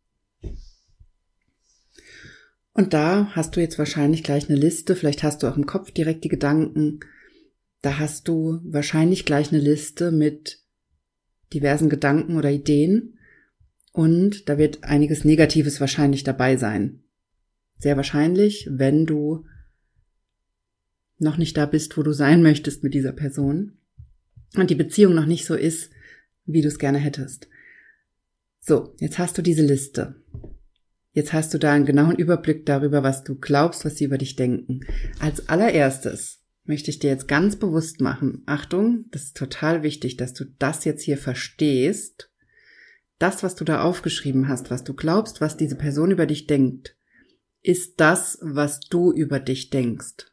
Und 2.73 2.93
da 2.93 3.29
hast 3.37 3.55
du 3.55 3.61
jetzt 3.61 3.79
wahrscheinlich 3.79 4.25
gleich 4.25 4.49
eine 4.49 4.59
Liste, 4.59 4.97
vielleicht 4.97 5.23
hast 5.23 5.43
du 5.43 5.47
auch 5.47 5.57
im 5.57 5.67
Kopf 5.67 5.93
direkt 5.93 6.25
die 6.25 6.29
Gedanken, 6.29 7.01
da 7.83 7.99
hast 7.99 8.27
du 8.27 8.61
wahrscheinlich 8.65 9.27
gleich 9.27 9.53
eine 9.53 9.61
Liste 9.61 10.11
mit 10.11 10.61
diversen 11.53 11.89
Gedanken 11.89 12.37
oder 12.37 12.51
Ideen 12.51 13.19
und 13.93 14.49
da 14.49 14.59
wird 14.59 14.83
einiges 14.83 15.25
Negatives 15.25 15.81
wahrscheinlich 15.81 16.25
dabei 16.25 16.57
sein. 16.57 17.03
Sehr 17.83 17.97
wahrscheinlich, 17.97 18.69
wenn 18.71 19.07
du 19.07 19.45
noch 21.19 21.37
nicht 21.37 21.57
da 21.57 21.67
bist, 21.67 21.99
wo 21.99 22.05
du 22.05 22.13
sein 22.13 22.41
möchtest 22.49 22.85
mit 22.85 22.95
dieser 22.95 23.13
Person 23.13 23.77
und 24.57 24.71
die 24.71 24.77
Beziehung 24.77 25.17
noch 25.17 25.27
nicht 25.27 25.45
so 25.45 25.57
ist, 25.57 25.91
wie 26.45 26.63
du 26.63 26.69
es 26.69 26.79
gerne 26.79 26.99
hättest. 26.99 27.49
So, 28.61 28.95
jetzt 29.01 29.19
hast 29.19 29.37
du 29.37 29.43
diese 29.43 29.67
Liste. 29.67 30.15
Jetzt 31.11 31.33
hast 31.33 31.53
du 31.55 31.59
da 31.59 31.73
einen 31.73 31.85
genauen 31.85 32.15
Überblick 32.15 32.67
darüber, 32.67 33.03
was 33.03 33.25
du 33.25 33.35
glaubst, 33.35 33.85
was 33.85 33.97
sie 33.97 34.05
über 34.05 34.17
dich 34.17 34.37
denken. 34.37 34.87
Als 35.19 35.49
allererstes 35.49 36.41
möchte 36.63 36.89
ich 36.89 37.01
dir 37.01 37.11
jetzt 37.11 37.27
ganz 37.27 37.57
bewusst 37.57 38.01
machen, 38.01 38.43
Achtung, 38.47 39.07
das 39.11 39.25
ist 39.25 39.37
total 39.37 39.83
wichtig, 39.83 40.17
dass 40.17 40.35
du 40.35 40.45
das 40.61 40.85
jetzt 40.85 41.03
hier 41.03 41.19
verstehst. 41.19 42.31
Das, 43.19 43.43
was 43.43 43.57
du 43.57 43.65
da 43.65 43.83
aufgeschrieben 43.83 44.47
hast, 44.47 44.71
was 44.71 44.85
du 44.85 44.95
glaubst, 44.95 45.41
was 45.41 45.57
diese 45.57 45.75
Person 45.75 46.13
über 46.13 46.27
dich 46.27 46.47
denkt, 46.47 46.95
ist 47.63 48.01
das, 48.01 48.39
was 48.43 48.81
du 48.81 49.13
über 49.13 49.41
dich 49.41 49.71
denkst. 49.71 50.27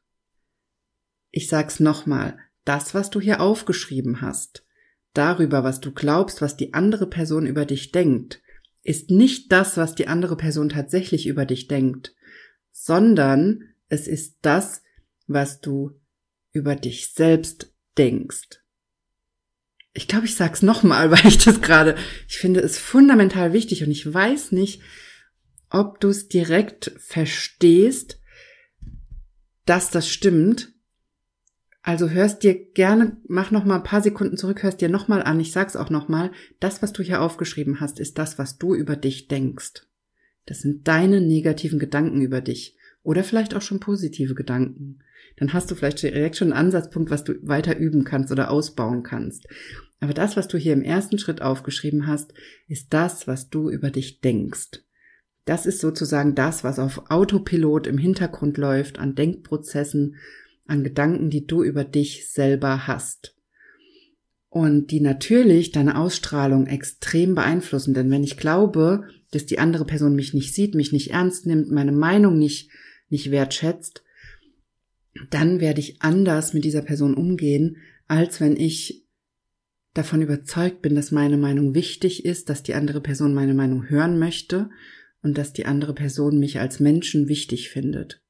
Ich 1.32 1.48
sag's 1.48 1.80
nochmal, 1.80 2.38
das, 2.66 2.94
was 2.94 3.10
du 3.10 3.22
hier 3.22 3.40
aufgeschrieben 3.40 4.22
hast, 4.22 4.66
darüber, 5.14 5.64
was 5.64 5.80
du 5.80 5.92
glaubst, 5.92 6.42
was 6.42 6.58
die 6.58 6.74
andere 6.74 7.08
Person 7.08 7.46
über 7.46 7.66
dich 7.66 7.92
denkt, 7.92 8.42
ist 8.84 9.12
nicht 9.12 9.52
das, 9.52 9.78
was 9.78 9.96
die 9.96 10.08
andere 10.08 10.36
Person 10.36 10.70
tatsächlich 10.70 11.28
über 11.28 11.46
dich 11.46 11.68
denkt, 11.68 12.16
sondern 12.72 13.64
es 13.90 14.08
ist 14.08 14.38
das, 14.42 14.82
was 15.28 15.62
du 15.62 16.00
über 16.52 16.76
dich 16.76 17.14
selbst 17.14 17.72
denkst. 17.98 18.62
Ich 19.94 20.08
glaube, 20.08 20.26
ich 20.26 20.36
sag's 20.36 20.62
nochmal, 20.62 21.12
weil 21.12 21.28
ich 21.28 21.38
das 21.38 21.62
gerade, 21.62 21.96
ich 22.28 22.38
finde 22.38 22.62
es 22.62 22.80
fundamental 22.80 23.54
wichtig 23.54 23.84
und 23.84 23.92
ich 23.92 24.12
weiß 24.12 24.52
nicht, 24.52 24.82
ob 25.70 26.00
du 26.00 26.10
es 26.10 26.28
direkt 26.28 26.92
verstehst, 26.98 28.20
dass 29.66 29.92
das 29.92 30.10
stimmt. 30.10 30.74
Also 31.82 32.10
hörst 32.10 32.44
dir 32.44 32.56
gerne, 32.74 33.18
mach 33.28 33.52
noch 33.52 33.66
mal 33.66 33.78
ein 33.78 33.84
paar 33.84 34.02
Sekunden 34.02 34.38
zurück, 34.38 34.64
hörst 34.64 34.82
dir 34.82 34.90
noch 34.90 35.08
mal 35.08 35.24
an. 35.24 35.40
Ich 35.40 35.52
sag's 35.52 35.76
auch 35.76 35.90
noch 35.90 36.08
mal. 36.08 36.32
Das, 36.60 36.82
was 36.82 36.94
du 36.94 37.04
hier 37.04 37.22
aufgeschrieben 37.22 37.80
hast, 37.80 38.00
ist 38.00 38.18
das, 38.18 38.38
was 38.38 38.58
du 38.58 38.76
über 38.76 38.96
dich 38.96 39.28
denkst. 39.28 39.88
Das 40.46 40.60
sind 40.60 40.88
deine 40.88 41.22
negativen 41.22 41.80
Gedanken 41.80 42.22
über 42.22 42.42
dich 42.42 42.78
oder 43.04 43.24
vielleicht 43.24 43.56
auch 43.56 43.62
schon 43.62 43.80
positive 43.80 44.36
Gedanken 44.36 45.00
dann 45.40 45.54
hast 45.54 45.72
du 45.72 45.76
vielleicht 45.76 46.02
direkt 46.02 46.36
schon 46.36 46.52
einen 46.52 46.66
Ansatzpunkt, 46.68 47.10
was 47.10 47.24
du 47.24 47.36
weiter 47.42 47.78
üben 47.78 48.04
kannst 48.04 48.32
oder 48.32 48.52
ausbauen 48.52 49.04
kannst. 49.04 49.48
Aber 50.02 50.14
das, 50.14 50.38
was 50.38 50.48
du 50.48 50.58
hier 50.58 50.74
im 50.74 50.82
ersten 50.82 51.18
Schritt 51.18 51.42
aufgeschrieben 51.42 52.08
hast, 52.08 52.34
ist 52.68 52.94
das, 52.94 53.28
was 53.28 53.50
du 53.50 53.70
über 53.70 53.90
dich 53.90 54.22
denkst. 54.22 54.82
Das 55.50 55.66
ist 55.66 55.82
sozusagen 55.82 56.36
das, 56.36 56.64
was 56.64 56.78
auf 56.78 57.10
Autopilot 57.10 57.88
im 57.88 57.98
Hintergrund 57.98 58.60
läuft, 58.60 59.00
an 59.00 59.16
Denkprozessen, 59.16 60.18
an 60.68 60.84
Gedanken, 60.84 61.32
die 61.32 61.48
du 61.48 61.64
über 61.64 61.84
dich 61.84 62.30
selber 62.30 62.86
hast. 62.86 63.36
Und 64.50 64.92
die 64.92 65.00
natürlich 65.00 65.72
deine 65.72 65.98
Ausstrahlung 65.98 66.68
extrem 66.68 67.34
beeinflussen. 67.34 67.96
Denn 67.96 68.12
wenn 68.12 68.24
ich 68.24 68.38
glaube, 68.38 69.06
dass 69.32 69.48
die 69.48 69.58
andere 69.58 69.86
Person 69.86 70.14
mich 70.14 70.36
nicht 70.36 70.54
sieht, 70.54 70.76
mich 70.76 70.92
nicht 70.92 71.14
ernst 71.14 71.48
nimmt, 71.48 71.72
meine 71.72 71.94
Meinung 71.94 72.38
nicht, 72.38 72.70
nicht 73.10 73.32
wertschätzt, 73.32 74.04
dann 75.32 75.60
werde 75.60 75.80
ich 75.80 76.00
anders 76.04 76.54
mit 76.54 76.64
dieser 76.64 76.84
Person 76.84 77.16
umgehen, 77.16 77.78
als 78.08 78.40
wenn 78.40 78.56
ich 78.56 79.04
davon 79.96 80.22
überzeugt 80.22 80.84
bin, 80.84 80.94
dass 80.94 81.10
meine 81.10 81.38
Meinung 81.38 81.74
wichtig 81.74 82.24
ist, 82.24 82.50
dass 82.50 82.62
die 82.62 82.76
andere 82.76 83.02
Person 83.02 83.34
meine 83.34 83.56
Meinung 83.56 83.90
hören 83.90 84.20
möchte 84.20 84.70
und 85.22 85.38
dass 85.38 85.54
die 85.54 85.66
andere 85.66 85.94
Person 85.94 86.40
mich 86.40 86.60
als 86.60 86.80
Menschen 86.80 87.28
wichtig 87.28 87.70
findet. 87.70 88.22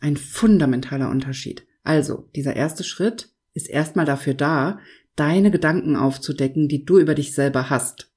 Ein 0.00 0.16
fundamentaler 0.16 1.10
Unterschied. 1.10 1.66
Also, 1.82 2.28
dieser 2.36 2.54
erste 2.54 2.84
Schritt 2.84 3.30
ist 3.54 3.68
erstmal 3.68 4.06
dafür 4.06 4.34
da, 4.34 4.78
deine 5.16 5.50
Gedanken 5.50 5.96
aufzudecken, 5.96 6.68
die 6.68 6.84
du 6.84 6.98
über 6.98 7.14
dich 7.14 7.34
selber 7.34 7.70
hast. 7.70 8.12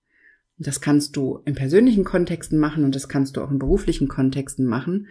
Das 0.57 0.81
kannst 0.81 1.15
du 1.15 1.39
in 1.45 1.55
persönlichen 1.55 2.03
Kontexten 2.03 2.59
machen 2.59 2.83
und 2.83 2.93
das 2.93 3.09
kannst 3.09 3.35
du 3.35 3.41
auch 3.41 3.49
in 3.49 3.57
beruflichen 3.57 4.07
Kontexten 4.07 4.65
machen. 4.65 5.07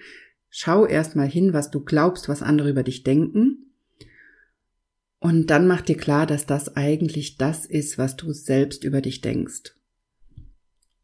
Schau 0.48 0.86
erstmal 0.86 1.28
hin, 1.28 1.52
was 1.52 1.70
du 1.70 1.80
glaubst, 1.80 2.28
was 2.28 2.42
andere 2.42 2.70
über 2.70 2.84
dich 2.84 3.02
denken. 3.02 3.72
Und 5.18 5.48
dann 5.48 5.66
mach 5.66 5.80
dir 5.80 5.96
klar, 5.96 6.26
dass 6.26 6.46
das 6.46 6.76
eigentlich 6.76 7.36
das 7.36 7.66
ist, 7.66 7.98
was 7.98 8.16
du 8.16 8.32
selbst 8.32 8.84
über 8.84 9.00
dich 9.00 9.20
denkst. 9.20 9.74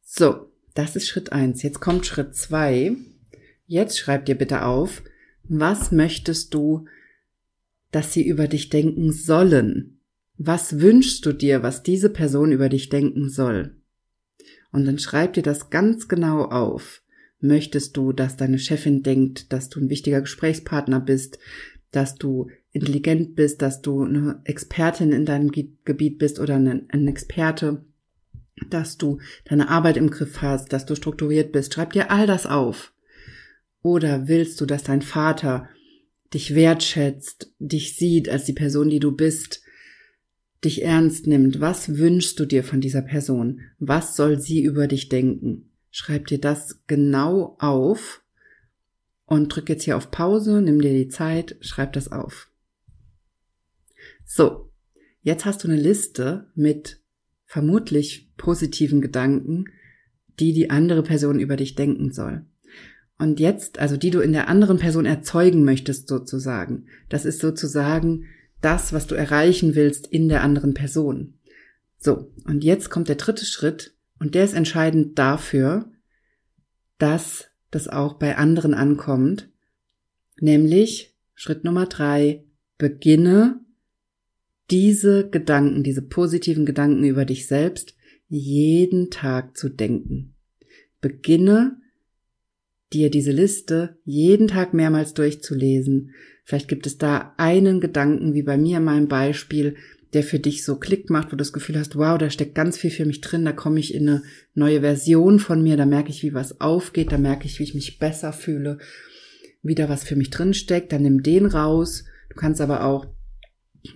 So, 0.02 0.52
das 0.76 0.94
ist 0.94 1.08
Schritt 1.08 1.32
eins. 1.32 1.62
Jetzt 1.62 1.80
kommt 1.80 2.06
Schritt 2.06 2.34
zwei. 2.34 2.92
Jetzt 3.66 3.98
schreib 3.98 4.26
dir 4.26 4.36
bitte 4.36 4.64
auf, 4.64 5.02
was 5.44 5.90
möchtest 5.90 6.54
du, 6.54 6.86
dass 7.90 8.12
sie 8.12 8.26
über 8.26 8.46
dich 8.46 8.68
denken 8.68 9.12
sollen? 9.12 10.00
Was 10.38 10.80
wünschst 10.80 11.24
du 11.24 11.32
dir, 11.32 11.62
was 11.62 11.82
diese 11.82 12.10
Person 12.10 12.52
über 12.52 12.68
dich 12.68 12.90
denken 12.90 13.30
soll? 13.30 13.74
Und 14.70 14.84
dann 14.84 14.98
schreib 14.98 15.32
dir 15.32 15.42
das 15.42 15.70
ganz 15.70 16.08
genau 16.08 16.44
auf. 16.44 17.02
Möchtest 17.40 17.96
du, 17.96 18.12
dass 18.12 18.36
deine 18.36 18.58
Chefin 18.58 19.02
denkt, 19.02 19.52
dass 19.52 19.70
du 19.70 19.80
ein 19.80 19.88
wichtiger 19.88 20.20
Gesprächspartner 20.20 21.00
bist, 21.00 21.38
dass 21.90 22.16
du 22.16 22.48
intelligent 22.72 23.34
bist, 23.36 23.62
dass 23.62 23.80
du 23.80 24.02
eine 24.02 24.40
Expertin 24.44 25.12
in 25.12 25.24
deinem 25.24 25.50
Gebiet 25.50 26.18
bist 26.18 26.38
oder 26.38 26.56
ein 26.56 27.08
Experte, 27.08 27.85
dass 28.70 28.96
du 28.96 29.18
deine 29.44 29.68
Arbeit 29.68 29.96
im 29.96 30.10
Griff 30.10 30.42
hast, 30.42 30.72
dass 30.72 30.86
du 30.86 30.94
strukturiert 30.94 31.52
bist. 31.52 31.74
Schreib 31.74 31.92
dir 31.92 32.10
all 32.10 32.26
das 32.26 32.46
auf. 32.46 32.92
Oder 33.82 34.28
willst 34.28 34.60
du, 34.60 34.66
dass 34.66 34.82
dein 34.82 35.02
Vater 35.02 35.68
dich 36.34 36.54
wertschätzt, 36.54 37.52
dich 37.58 37.96
sieht 37.96 38.28
als 38.28 38.44
die 38.44 38.52
Person, 38.52 38.88
die 38.88 38.98
du 38.98 39.12
bist, 39.12 39.62
dich 40.64 40.82
ernst 40.82 41.26
nimmt? 41.26 41.60
Was 41.60 41.98
wünschst 41.98 42.38
du 42.40 42.46
dir 42.46 42.64
von 42.64 42.80
dieser 42.80 43.02
Person? 43.02 43.60
Was 43.78 44.16
soll 44.16 44.40
sie 44.40 44.62
über 44.62 44.86
dich 44.88 45.08
denken? 45.08 45.70
Schreib 45.90 46.26
dir 46.26 46.40
das 46.40 46.82
genau 46.86 47.56
auf 47.58 48.22
und 49.24 49.48
drück 49.48 49.68
jetzt 49.68 49.84
hier 49.84 49.96
auf 49.96 50.10
Pause, 50.10 50.60
nimm 50.62 50.80
dir 50.80 50.92
die 50.92 51.08
Zeit, 51.08 51.56
schreib 51.60 51.92
das 51.92 52.10
auf. 52.10 52.50
So, 54.24 54.72
jetzt 55.22 55.44
hast 55.44 55.62
du 55.62 55.68
eine 55.68 55.80
Liste 55.80 56.50
mit 56.54 57.00
vermutlich 57.56 58.30
positiven 58.36 59.00
Gedanken, 59.00 59.64
die 60.38 60.52
die 60.52 60.68
andere 60.68 61.02
Person 61.02 61.40
über 61.40 61.56
dich 61.56 61.74
denken 61.74 62.12
soll. 62.12 62.44
Und 63.18 63.40
jetzt, 63.40 63.78
also 63.78 63.96
die 63.96 64.10
du 64.10 64.20
in 64.20 64.32
der 64.32 64.48
anderen 64.48 64.76
Person 64.76 65.06
erzeugen 65.06 65.64
möchtest 65.64 66.06
sozusagen. 66.06 66.84
Das 67.08 67.24
ist 67.24 67.40
sozusagen 67.40 68.26
das, 68.60 68.92
was 68.92 69.06
du 69.06 69.14
erreichen 69.14 69.74
willst 69.74 70.06
in 70.06 70.28
der 70.28 70.42
anderen 70.42 70.74
Person. 70.74 71.38
So, 71.96 72.30
und 72.44 72.62
jetzt 72.62 72.90
kommt 72.90 73.08
der 73.08 73.16
dritte 73.16 73.46
Schritt, 73.46 73.94
und 74.18 74.34
der 74.34 74.44
ist 74.44 74.52
entscheidend 74.52 75.18
dafür, 75.18 75.90
dass 76.98 77.46
das 77.70 77.88
auch 77.88 78.18
bei 78.18 78.36
anderen 78.36 78.74
ankommt. 78.74 79.48
Nämlich 80.38 81.16
Schritt 81.34 81.64
Nummer 81.64 81.86
drei, 81.86 82.44
beginne 82.76 83.60
diese 84.70 85.28
Gedanken, 85.28 85.82
diese 85.82 86.02
positiven 86.02 86.66
Gedanken 86.66 87.04
über 87.04 87.24
dich 87.24 87.46
selbst 87.46 87.94
jeden 88.28 89.10
Tag 89.10 89.56
zu 89.56 89.68
denken. 89.68 90.34
Beginne 91.00 91.76
dir 92.92 93.10
diese 93.10 93.32
Liste 93.32 93.98
jeden 94.04 94.48
Tag 94.48 94.74
mehrmals 94.74 95.14
durchzulesen. 95.14 96.12
Vielleicht 96.44 96.68
gibt 96.68 96.86
es 96.86 96.98
da 96.98 97.34
einen 97.36 97.80
Gedanken, 97.80 98.34
wie 98.34 98.42
bei 98.42 98.56
mir 98.56 98.78
in 98.78 98.84
meinem 98.84 99.08
Beispiel, 99.08 99.76
der 100.12 100.22
für 100.22 100.38
dich 100.38 100.64
so 100.64 100.76
Klick 100.76 101.10
macht, 101.10 101.28
wo 101.28 101.30
du 101.30 101.36
das 101.38 101.52
Gefühl 101.52 101.78
hast, 101.78 101.96
wow, 101.96 102.16
da 102.16 102.30
steckt 102.30 102.54
ganz 102.54 102.78
viel 102.78 102.90
für 102.90 103.04
mich 103.04 103.20
drin, 103.20 103.44
da 103.44 103.52
komme 103.52 103.80
ich 103.80 103.92
in 103.92 104.08
eine 104.08 104.22
neue 104.54 104.80
Version 104.80 105.38
von 105.38 105.62
mir, 105.62 105.76
da 105.76 105.84
merke 105.84 106.10
ich, 106.10 106.22
wie 106.22 106.32
was 106.32 106.60
aufgeht, 106.60 107.12
da 107.12 107.18
merke 107.18 107.46
ich, 107.46 107.58
wie 107.58 107.64
ich 107.64 107.74
mich 107.74 107.98
besser 107.98 108.32
fühle, 108.32 108.78
wie 109.62 109.74
da 109.74 109.88
was 109.88 110.04
für 110.04 110.16
mich 110.16 110.30
drin 110.30 110.54
steckt, 110.54 110.92
dann 110.92 111.02
nimm 111.02 111.22
den 111.22 111.46
raus. 111.46 112.04
Du 112.30 112.36
kannst 112.36 112.60
aber 112.60 112.84
auch 112.84 113.06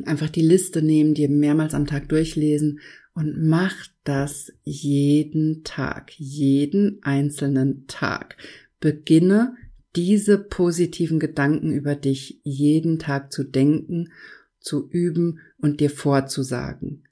einfach 0.04 0.30
die 0.30 0.42
Liste 0.42 0.82
nehmen, 0.82 1.14
dir 1.14 1.28
mehrmals 1.28 1.74
am 1.74 1.86
Tag 1.86 2.08
durchlesen 2.08 2.80
und 3.14 3.46
mach 3.46 3.74
das 4.04 4.52
jeden 4.62 5.62
Tag, 5.64 6.12
jeden 6.16 7.02
einzelnen 7.02 7.86
Tag. 7.86 8.36
Beginne 8.80 9.54
diese 9.96 10.38
positiven 10.38 11.18
Gedanken 11.18 11.72
über 11.72 11.96
dich 11.96 12.40
jeden 12.44 12.98
Tag 12.98 13.32
zu 13.32 13.44
denken, 13.44 14.12
zu 14.60 14.88
üben 14.88 15.40
und 15.58 15.80
dir 15.80 15.90
vorzusagen. 15.90 17.04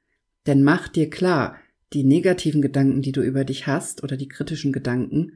Denn 0.46 0.62
mach 0.62 0.88
dir 0.88 1.10
klar, 1.10 1.56
die 1.92 2.04
negativen 2.04 2.62
Gedanken, 2.62 3.02
die 3.02 3.12
du 3.12 3.22
über 3.22 3.44
dich 3.44 3.66
hast 3.66 4.02
oder 4.02 4.16
die 4.16 4.28
kritischen 4.28 4.72
Gedanken, 4.72 5.32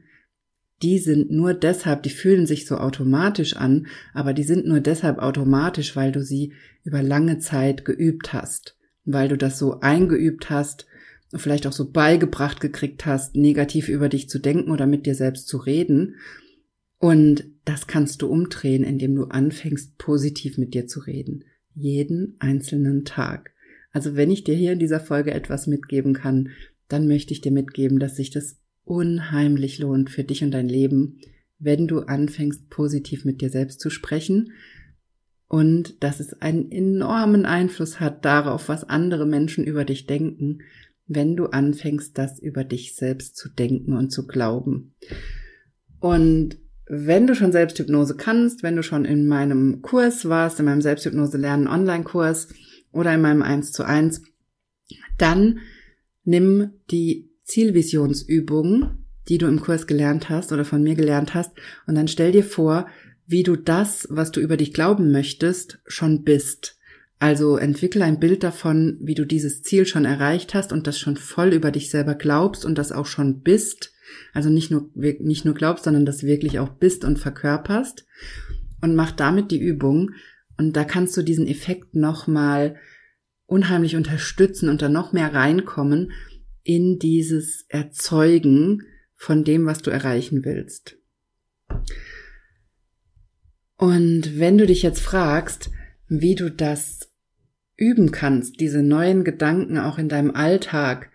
die 0.83 0.99
sind 0.99 1.31
nur 1.31 1.53
deshalb, 1.53 2.03
die 2.03 2.09
fühlen 2.09 2.45
sich 2.45 2.65
so 2.65 2.77
automatisch 2.77 3.55
an, 3.55 3.87
aber 4.13 4.33
die 4.33 4.43
sind 4.43 4.67
nur 4.67 4.81
deshalb 4.81 5.19
automatisch, 5.19 5.95
weil 5.95 6.11
du 6.11 6.21
sie 6.21 6.51
über 6.83 7.01
lange 7.01 7.39
Zeit 7.39 7.85
geübt 7.85 8.33
hast, 8.33 8.77
weil 9.05 9.29
du 9.29 9.37
das 9.37 9.57
so 9.57 9.79
eingeübt 9.79 10.49
hast, 10.49 10.85
vielleicht 11.33 11.65
auch 11.65 11.71
so 11.71 11.89
beigebracht 11.89 12.59
gekriegt 12.59 13.05
hast, 13.05 13.35
negativ 13.35 13.87
über 13.87 14.09
dich 14.09 14.29
zu 14.29 14.39
denken 14.39 14.71
oder 14.71 14.85
mit 14.85 15.05
dir 15.05 15.15
selbst 15.15 15.47
zu 15.47 15.57
reden. 15.57 16.15
Und 16.99 17.45
das 17.65 17.87
kannst 17.87 18.21
du 18.21 18.27
umdrehen, 18.27 18.83
indem 18.83 19.15
du 19.15 19.25
anfängst, 19.25 19.97
positiv 19.97 20.57
mit 20.57 20.73
dir 20.73 20.85
zu 20.85 20.99
reden. 20.99 21.45
Jeden 21.73 22.35
einzelnen 22.39 23.05
Tag. 23.05 23.51
Also 23.91 24.15
wenn 24.15 24.31
ich 24.31 24.43
dir 24.43 24.55
hier 24.55 24.73
in 24.73 24.79
dieser 24.79 24.99
Folge 24.99 25.33
etwas 25.33 25.65
mitgeben 25.65 26.13
kann, 26.13 26.49
dann 26.89 27.07
möchte 27.07 27.33
ich 27.33 27.41
dir 27.41 27.51
mitgeben, 27.51 27.99
dass 27.99 28.17
sich 28.17 28.29
das 28.29 28.57
unheimlich 28.85 29.79
lohnt 29.79 30.09
für 30.09 30.23
dich 30.23 30.43
und 30.43 30.51
dein 30.51 30.67
Leben, 30.69 31.19
wenn 31.59 31.87
du 31.87 31.99
anfängst, 32.01 32.69
positiv 32.69 33.25
mit 33.25 33.41
dir 33.41 33.49
selbst 33.49 33.79
zu 33.79 33.89
sprechen 33.89 34.51
und 35.47 36.03
dass 36.03 36.19
es 36.19 36.33
einen 36.41 36.71
enormen 36.71 37.45
Einfluss 37.45 37.99
hat 37.99 38.25
darauf, 38.25 38.69
was 38.69 38.83
andere 38.83 39.25
Menschen 39.25 39.63
über 39.63 39.85
dich 39.85 40.07
denken, 40.07 40.63
wenn 41.05 41.35
du 41.35 41.45
anfängst, 41.47 42.17
das 42.17 42.39
über 42.39 42.63
dich 42.63 42.95
selbst 42.95 43.35
zu 43.35 43.49
denken 43.49 43.93
und 43.93 44.09
zu 44.09 44.25
glauben. 44.25 44.95
Und 45.99 46.57
wenn 46.87 47.27
du 47.27 47.35
schon 47.35 47.51
Selbsthypnose 47.51 48.15
kannst, 48.15 48.63
wenn 48.63 48.75
du 48.75 48.83
schon 48.83 49.05
in 49.05 49.27
meinem 49.27 49.81
Kurs 49.81 50.27
warst, 50.27 50.59
in 50.59 50.65
meinem 50.65 50.81
Selbsthypnose 50.81 51.37
lernen 51.37 51.67
Online-Kurs 51.67 52.49
oder 52.91 53.13
in 53.13 53.21
meinem 53.21 53.41
1 53.41 53.71
zu 53.71 53.83
1, 53.83 54.21
dann 55.17 55.59
nimm 56.23 56.71
die 56.91 57.32
Zielvisionsübung, 57.43 59.05
die 59.27 59.37
du 59.37 59.47
im 59.47 59.61
Kurs 59.61 59.87
gelernt 59.87 60.29
hast 60.29 60.51
oder 60.51 60.65
von 60.65 60.83
mir 60.83 60.95
gelernt 60.95 61.33
hast, 61.33 61.51
und 61.87 61.95
dann 61.95 62.07
stell 62.07 62.31
dir 62.31 62.43
vor, 62.43 62.87
wie 63.25 63.43
du 63.43 63.55
das, 63.55 64.07
was 64.09 64.31
du 64.31 64.41
über 64.41 64.57
dich 64.57 64.73
glauben 64.73 65.11
möchtest, 65.11 65.79
schon 65.85 66.23
bist. 66.23 66.77
Also 67.19 67.55
entwickle 67.55 68.03
ein 68.03 68.19
Bild 68.19 68.43
davon, 68.43 68.97
wie 69.01 69.15
du 69.15 69.25
dieses 69.25 69.61
Ziel 69.61 69.85
schon 69.85 70.03
erreicht 70.03 70.53
hast 70.53 70.73
und 70.73 70.87
das 70.87 70.99
schon 70.99 71.15
voll 71.15 71.53
über 71.53 71.71
dich 71.71 71.89
selber 71.89 72.15
glaubst 72.15 72.65
und 72.65 72.77
das 72.77 72.91
auch 72.91 73.05
schon 73.05 73.41
bist. 73.41 73.93
Also 74.33 74.49
nicht 74.49 74.71
nur, 74.71 74.89
nicht 74.93 75.45
nur 75.45 75.53
glaubst, 75.53 75.85
sondern 75.85 76.05
das 76.05 76.23
wirklich 76.23 76.59
auch 76.59 76.69
bist 76.69 77.05
und 77.05 77.17
verkörperst. 77.17 78.05
Und 78.81 78.95
mach 78.95 79.11
damit 79.11 79.51
die 79.51 79.61
Übung. 79.61 80.11
Und 80.57 80.75
da 80.75 80.83
kannst 80.83 81.15
du 81.15 81.21
diesen 81.21 81.47
Effekt 81.47 81.95
nochmal 81.95 82.75
unheimlich 83.45 83.95
unterstützen 83.95 84.67
und 84.67 84.81
dann 84.81 84.91
noch 84.91 85.13
mehr 85.13 85.33
reinkommen 85.33 86.11
in 86.63 86.99
dieses 86.99 87.65
Erzeugen 87.69 88.83
von 89.15 89.43
dem, 89.43 89.65
was 89.65 89.81
du 89.81 89.91
erreichen 89.91 90.43
willst. 90.43 90.97
Und 93.77 94.39
wenn 94.39 94.57
du 94.57 94.65
dich 94.65 94.81
jetzt 94.81 95.01
fragst, 95.01 95.69
wie 96.07 96.35
du 96.35 96.49
das 96.49 97.11
üben 97.75 98.11
kannst, 98.11 98.59
diese 98.59 98.83
neuen 98.83 99.23
Gedanken 99.23 99.77
auch 99.77 99.97
in 99.97 100.09
deinem 100.09 100.31
Alltag, 100.31 101.11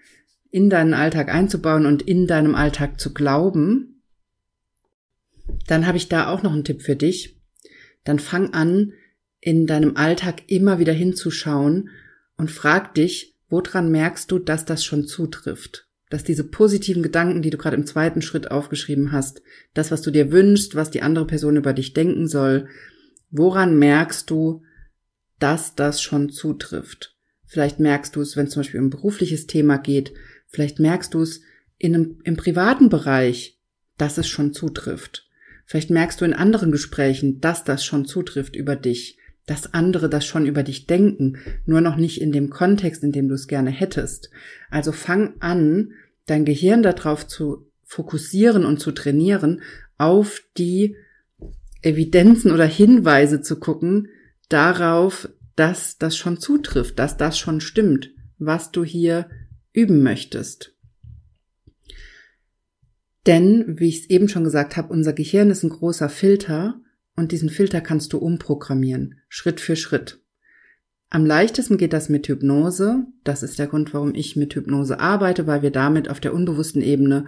in 0.50 0.70
deinen 0.70 0.94
Alltag 0.94 1.32
einzubauen 1.32 1.86
und 1.86 2.02
in 2.02 2.26
deinem 2.26 2.54
Alltag 2.54 3.00
zu 3.00 3.14
glauben, 3.14 4.02
dann 5.66 5.86
habe 5.86 5.96
ich 5.96 6.08
da 6.08 6.28
auch 6.28 6.42
noch 6.42 6.52
einen 6.52 6.64
Tipp 6.64 6.82
für 6.82 6.96
dich. 6.96 7.40
Dann 8.04 8.18
fang 8.18 8.52
an, 8.52 8.92
in 9.40 9.66
deinem 9.66 9.96
Alltag 9.96 10.42
immer 10.48 10.78
wieder 10.78 10.92
hinzuschauen 10.92 11.90
und 12.36 12.50
frag 12.50 12.94
dich, 12.94 13.37
woran 13.48 13.90
merkst 13.90 14.30
du, 14.30 14.38
dass 14.38 14.64
das 14.64 14.84
schon 14.84 15.06
zutrifft? 15.06 15.86
Dass 16.10 16.24
diese 16.24 16.44
positiven 16.44 17.02
Gedanken, 17.02 17.42
die 17.42 17.50
du 17.50 17.58
gerade 17.58 17.76
im 17.76 17.86
zweiten 17.86 18.22
Schritt 18.22 18.50
aufgeschrieben 18.50 19.12
hast, 19.12 19.42
das, 19.74 19.90
was 19.90 20.02
du 20.02 20.10
dir 20.10 20.32
wünschst, 20.32 20.74
was 20.74 20.90
die 20.90 21.02
andere 21.02 21.26
Person 21.26 21.56
über 21.56 21.72
dich 21.72 21.92
denken 21.92 22.28
soll, 22.28 22.68
woran 23.30 23.78
merkst 23.78 24.30
du, 24.30 24.62
dass 25.38 25.74
das 25.74 26.00
schon 26.00 26.30
zutrifft? 26.30 27.14
Vielleicht 27.46 27.80
merkst 27.80 28.16
du 28.16 28.20
es, 28.20 28.36
wenn 28.36 28.46
es 28.46 28.52
zum 28.52 28.60
Beispiel 28.60 28.80
um 28.80 28.86
ein 28.86 28.90
berufliches 28.90 29.46
Thema 29.46 29.78
geht, 29.78 30.12
vielleicht 30.46 30.78
merkst 30.78 31.12
du 31.14 31.22
es 31.22 31.40
in 31.78 31.94
einem, 31.94 32.20
im 32.24 32.36
privaten 32.36 32.88
Bereich, 32.88 33.58
dass 33.96 34.18
es 34.18 34.28
schon 34.28 34.52
zutrifft. 34.52 35.28
Vielleicht 35.64 35.90
merkst 35.90 36.20
du 36.20 36.24
in 36.24 36.32
anderen 36.32 36.72
Gesprächen, 36.72 37.40
dass 37.40 37.64
das 37.64 37.84
schon 37.84 38.06
zutrifft 38.06 38.56
über 38.56 38.76
dich 38.76 39.17
dass 39.48 39.72
andere 39.72 40.08
das 40.10 40.26
schon 40.26 40.46
über 40.46 40.62
dich 40.62 40.86
denken, 40.86 41.38
nur 41.64 41.80
noch 41.80 41.96
nicht 41.96 42.20
in 42.20 42.32
dem 42.32 42.50
Kontext, 42.50 43.02
in 43.02 43.12
dem 43.12 43.28
du 43.28 43.34
es 43.34 43.48
gerne 43.48 43.70
hättest. 43.70 44.30
Also 44.70 44.92
fang 44.92 45.34
an, 45.40 45.92
dein 46.26 46.44
Gehirn 46.44 46.82
darauf 46.82 47.26
zu 47.26 47.66
fokussieren 47.82 48.66
und 48.66 48.78
zu 48.78 48.92
trainieren, 48.92 49.62
auf 49.96 50.42
die 50.58 50.96
Evidenzen 51.80 52.52
oder 52.52 52.66
Hinweise 52.66 53.40
zu 53.40 53.58
gucken, 53.58 54.08
darauf, 54.50 55.30
dass 55.56 55.96
das 55.96 56.16
schon 56.16 56.38
zutrifft, 56.38 56.98
dass 56.98 57.16
das 57.16 57.38
schon 57.38 57.62
stimmt, 57.62 58.10
was 58.38 58.70
du 58.70 58.84
hier 58.84 59.30
üben 59.72 60.02
möchtest. 60.02 60.74
Denn, 63.26 63.78
wie 63.78 63.88
ich 63.88 64.02
es 64.02 64.10
eben 64.10 64.28
schon 64.28 64.44
gesagt 64.44 64.76
habe, 64.76 64.92
unser 64.92 65.14
Gehirn 65.14 65.50
ist 65.50 65.62
ein 65.62 65.70
großer 65.70 66.08
Filter 66.10 66.80
und 67.18 67.32
diesen 67.32 67.50
Filter 67.50 67.80
kannst 67.80 68.12
du 68.12 68.18
umprogrammieren, 68.18 69.16
Schritt 69.28 69.60
für 69.60 69.76
Schritt. 69.76 70.20
Am 71.10 71.26
leichtesten 71.26 71.76
geht 71.76 71.92
das 71.92 72.08
mit 72.08 72.28
Hypnose. 72.28 73.06
Das 73.24 73.42
ist 73.42 73.58
der 73.58 73.66
Grund, 73.66 73.92
warum 73.92 74.14
ich 74.14 74.36
mit 74.36 74.54
Hypnose 74.54 75.00
arbeite, 75.00 75.46
weil 75.46 75.62
wir 75.62 75.70
damit 75.70 76.08
auf 76.08 76.20
der 76.20 76.32
unbewussten 76.32 76.80
Ebene 76.80 77.26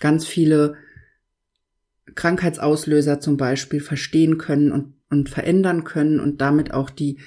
ganz 0.00 0.26
viele 0.26 0.76
Krankheitsauslöser 2.14 3.20
zum 3.20 3.36
Beispiel 3.36 3.80
verstehen 3.80 4.38
können 4.38 4.70
und, 4.70 4.94
und 5.10 5.28
verändern 5.28 5.84
können 5.84 6.20
und 6.20 6.40
damit 6.40 6.72
auch 6.72 6.90
die, 6.90 7.18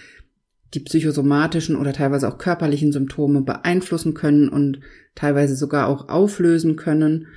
die 0.73 0.79
psychosomatischen 0.79 1.75
oder 1.75 1.91
teilweise 1.91 2.27
auch 2.27 2.37
körperlichen 2.37 2.91
Symptome 2.91 3.41
beeinflussen 3.41 4.13
können 4.13 4.47
und 4.47 4.79
teilweise 5.15 5.55
sogar 5.55 5.87
auch 5.87 6.07
auflösen 6.07 6.75
können, 6.75 7.27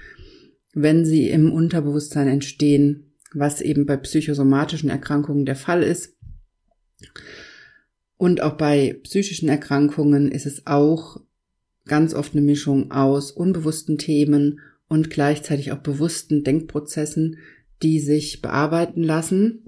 wenn 0.75 1.05
sie 1.05 1.31
im 1.31 1.51
Unterbewusstsein 1.51 2.29
entstehen 2.29 3.08
was 3.35 3.61
eben 3.61 3.87
bei 3.87 3.97
psychosomatischen 3.97 4.91
Erkrankungen 4.91 5.45
der 5.45 5.57
Fall 5.57 5.83
ist. 5.83 6.17
Und 8.17 8.43
auch 8.43 8.57
bei 8.57 8.99
psychischen 9.05 9.49
Erkrankungen 9.49 10.31
ist 10.31 10.47
es 10.47 10.67
auch 10.67 11.21
ganz 11.87 12.14
oft 12.14 12.35
eine 12.35 12.43
Mischung 12.43 12.91
aus 12.91 13.31
unbewussten 13.31 13.99
Themen 13.99 14.61
und 14.88 15.11
gleichzeitig 15.11 15.73
auch 15.73 15.79
bewussten 15.79 16.45
Denkprozessen, 16.45 17.38
die 17.83 18.01
sich 18.01 18.43
bearbeiten 18.43 19.03
lassen. 19.03 19.64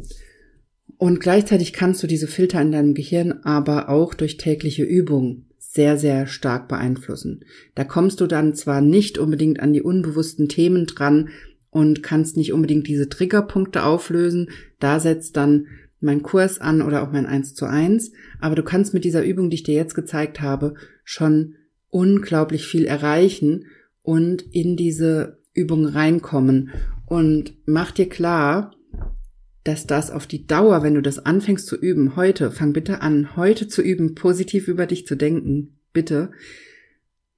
Und 0.96 1.20
gleichzeitig 1.20 1.72
kannst 1.72 2.02
du 2.02 2.06
diese 2.06 2.26
Filter 2.26 2.60
in 2.60 2.72
deinem 2.72 2.94
Gehirn 2.94 3.32
aber 3.44 3.88
auch 3.88 4.14
durch 4.14 4.36
tägliche 4.36 4.82
Übung 4.82 5.46
sehr, 5.58 5.96
sehr 5.96 6.26
stark 6.26 6.68
beeinflussen. 6.68 7.44
Da 7.76 7.84
kommst 7.84 8.20
du 8.20 8.26
dann 8.26 8.54
zwar 8.54 8.80
nicht 8.80 9.18
unbedingt 9.18 9.60
an 9.60 9.72
die 9.72 9.82
unbewussten 9.82 10.48
Themen 10.48 10.86
dran, 10.86 11.28
und 11.70 12.02
kannst 12.02 12.36
nicht 12.36 12.52
unbedingt 12.52 12.86
diese 12.86 13.08
Triggerpunkte 13.08 13.84
auflösen. 13.84 14.50
Da 14.78 15.00
setzt 15.00 15.36
dann 15.36 15.66
mein 16.00 16.22
Kurs 16.22 16.60
an 16.60 16.82
oder 16.82 17.02
auch 17.02 17.12
mein 17.12 17.26
1 17.26 17.54
zu 17.54 17.66
1. 17.66 18.12
Aber 18.40 18.54
du 18.54 18.62
kannst 18.62 18.94
mit 18.94 19.04
dieser 19.04 19.24
Übung, 19.24 19.50
die 19.50 19.56
ich 19.56 19.62
dir 19.62 19.74
jetzt 19.74 19.94
gezeigt 19.94 20.40
habe, 20.40 20.74
schon 21.04 21.54
unglaublich 21.88 22.66
viel 22.66 22.84
erreichen 22.84 23.66
und 24.02 24.42
in 24.52 24.76
diese 24.76 25.38
Übung 25.52 25.86
reinkommen. 25.86 26.70
Und 27.06 27.54
mach 27.66 27.90
dir 27.90 28.08
klar, 28.08 28.74
dass 29.64 29.86
das 29.86 30.10
auf 30.10 30.26
die 30.26 30.46
Dauer, 30.46 30.82
wenn 30.82 30.94
du 30.94 31.02
das 31.02 31.18
anfängst 31.18 31.66
zu 31.66 31.76
üben, 31.76 32.16
heute, 32.16 32.50
fang 32.50 32.72
bitte 32.72 33.02
an, 33.02 33.36
heute 33.36 33.68
zu 33.68 33.82
üben, 33.82 34.14
positiv 34.14 34.68
über 34.68 34.86
dich 34.86 35.06
zu 35.06 35.16
denken, 35.16 35.78
bitte, 35.92 36.30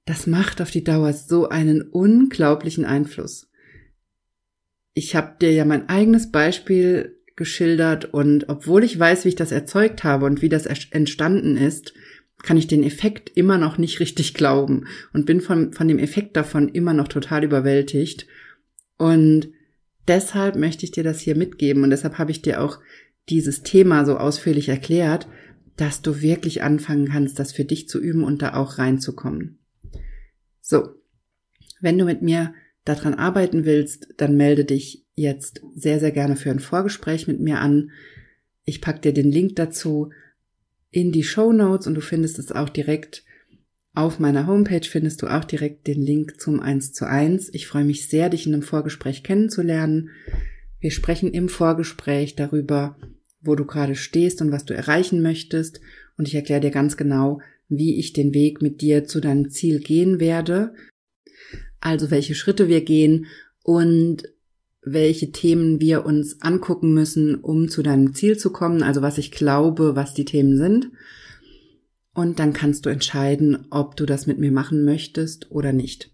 das 0.05 0.27
macht 0.27 0.61
auf 0.61 0.71
die 0.71 0.83
Dauer 0.83 1.13
so 1.13 1.49
einen 1.49 1.81
unglaublichen 1.81 2.85
Einfluss. 2.85 3.49
Ich 4.93 5.15
habe 5.15 5.35
dir 5.41 5.51
ja 5.51 5.65
mein 5.65 5.89
eigenes 5.89 6.31
Beispiel 6.31 7.17
geschildert 7.35 8.13
und 8.13 8.47
obwohl 8.49 8.83
ich 8.83 8.97
weiß, 8.97 9.25
wie 9.25 9.29
ich 9.29 9.35
das 9.35 9.51
erzeugt 9.51 10.03
habe 10.03 10.25
und 10.25 10.41
wie 10.41 10.49
das 10.49 10.65
entstanden 10.65 11.57
ist, 11.57 11.93
kann 12.43 12.57
ich 12.57 12.67
den 12.67 12.83
Effekt 12.83 13.31
immer 13.35 13.57
noch 13.57 13.77
nicht 13.77 13.99
richtig 13.99 14.33
glauben 14.33 14.85
und 15.13 15.25
bin 15.25 15.41
von, 15.41 15.73
von 15.73 15.87
dem 15.87 15.97
Effekt 15.97 16.35
davon 16.35 16.69
immer 16.69 16.93
noch 16.93 17.07
total 17.07 17.43
überwältigt. 17.43 18.27
Und 18.97 19.49
deshalb 20.07 20.55
möchte 20.55 20.85
ich 20.85 20.91
dir 20.91 21.03
das 21.03 21.21
hier 21.21 21.35
mitgeben 21.35 21.83
und 21.83 21.89
deshalb 21.89 22.17
habe 22.17 22.31
ich 22.31 22.41
dir 22.41 22.61
auch 22.61 22.79
dieses 23.29 23.63
Thema 23.63 24.05
so 24.05 24.17
ausführlich 24.17 24.69
erklärt, 24.69 25.27
dass 25.77 26.01
du 26.01 26.21
wirklich 26.21 26.61
anfangen 26.61 27.07
kannst, 27.07 27.39
das 27.39 27.51
für 27.51 27.65
dich 27.65 27.87
zu 27.87 27.99
üben 27.99 28.23
und 28.23 28.41
da 28.41 28.53
auch 28.53 28.77
reinzukommen. 28.77 29.57
So, 30.61 30.89
wenn 31.81 31.97
du 31.97 32.05
mit 32.05 32.21
mir 32.21 32.53
daran 32.85 33.13
arbeiten 33.13 33.65
willst, 33.65 34.13
dann 34.17 34.35
melde 34.35 34.65
dich 34.65 35.05
jetzt 35.15 35.61
sehr, 35.75 35.99
sehr 35.99 36.11
gerne 36.11 36.35
für 36.35 36.51
ein 36.51 36.59
Vorgespräch 36.59 37.27
mit 37.27 37.39
mir 37.39 37.59
an. 37.59 37.91
Ich 38.65 38.81
pack 38.81 39.01
dir 39.01 39.13
den 39.13 39.31
Link 39.31 39.55
dazu 39.55 40.11
in 40.91 41.11
die 41.11 41.23
Show 41.23 41.51
Notes 41.51 41.87
und 41.87 41.95
du 41.95 42.01
findest 42.01 42.39
es 42.39 42.51
auch 42.51 42.69
direkt 42.69 43.23
auf 43.95 44.19
meiner 44.19 44.47
Homepage 44.47 44.87
findest 44.89 45.21
du 45.21 45.27
auch 45.27 45.43
direkt 45.43 45.85
den 45.85 46.01
Link 46.01 46.41
zum 46.41 46.59
1 46.59 46.93
zu 46.93 47.05
1. 47.05 47.53
Ich 47.53 47.67
freue 47.67 47.83
mich 47.83 48.09
sehr, 48.09 48.29
dich 48.29 48.47
in 48.47 48.53
einem 48.53 48.63
Vorgespräch 48.63 49.23
kennenzulernen. 49.23 50.09
Wir 50.79 50.89
sprechen 50.89 51.31
im 51.31 51.47
Vorgespräch 51.47 52.35
darüber, 52.35 52.97
wo 53.41 53.53
du 53.55 53.65
gerade 53.65 53.93
stehst 53.93 54.41
und 54.41 54.51
was 54.51 54.65
du 54.65 54.73
erreichen 54.73 55.21
möchtest. 55.21 55.79
Und 56.17 56.27
ich 56.27 56.33
erkläre 56.33 56.61
dir 56.61 56.71
ganz 56.71 56.97
genau, 56.97 57.39
wie 57.69 57.99
ich 57.99 58.13
den 58.13 58.33
Weg 58.33 58.63
mit 58.63 58.81
dir 58.81 59.05
zu 59.05 59.19
deinem 59.19 59.51
Ziel 59.51 59.79
gehen 59.79 60.19
werde. 60.19 60.73
Also 61.83 62.11
welche 62.11 62.33
Schritte 62.33 62.69
wir 62.69 62.79
gehen 62.79 63.25
und 63.61 64.23
welche 64.81 65.33
Themen 65.33 65.81
wir 65.81 66.05
uns 66.05 66.41
angucken 66.41 66.93
müssen, 66.93 67.35
um 67.35 67.67
zu 67.67 67.83
deinem 67.83 68.15
Ziel 68.15 68.37
zu 68.37 68.51
kommen, 68.53 68.83
also 68.83 69.01
was 69.01 69.17
ich 69.17 69.31
glaube, 69.31 69.93
was 69.93 70.13
die 70.13 70.23
Themen 70.23 70.57
sind. 70.57 70.91
Und 72.13 72.39
dann 72.39 72.53
kannst 72.53 72.85
du 72.85 72.89
entscheiden, 72.89 73.67
ob 73.69 73.97
du 73.97 74.05
das 74.05 74.27
mit 74.27 74.39
mir 74.39 74.51
machen 74.53 74.85
möchtest 74.85 75.51
oder 75.51 75.73
nicht. 75.73 76.09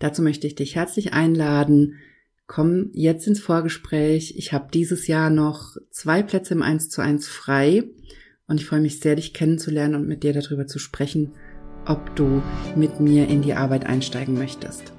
Dazu 0.00 0.22
möchte 0.22 0.48
ich 0.48 0.56
dich 0.56 0.74
herzlich 0.74 1.12
einladen. 1.12 1.94
Komm 2.48 2.90
jetzt 2.92 3.28
ins 3.28 3.40
Vorgespräch. 3.40 4.34
Ich 4.36 4.52
habe 4.52 4.70
dieses 4.74 5.06
Jahr 5.06 5.30
noch 5.30 5.76
zwei 5.92 6.24
Plätze 6.24 6.54
im 6.54 6.62
1 6.62 6.88
zu 6.88 7.00
1 7.00 7.28
frei 7.28 7.84
und 8.48 8.60
ich 8.60 8.66
freue 8.66 8.80
mich 8.80 8.98
sehr, 8.98 9.14
dich 9.14 9.34
kennenzulernen 9.34 9.94
und 9.94 10.08
mit 10.08 10.24
dir 10.24 10.32
darüber 10.32 10.66
zu 10.66 10.80
sprechen, 10.80 11.32
ob 11.86 12.14
du 12.16 12.42
mit 12.74 13.00
mir 13.00 13.28
in 13.28 13.42
die 13.42 13.54
Arbeit 13.54 13.86
einsteigen 13.86 14.34
möchtest. 14.34 14.92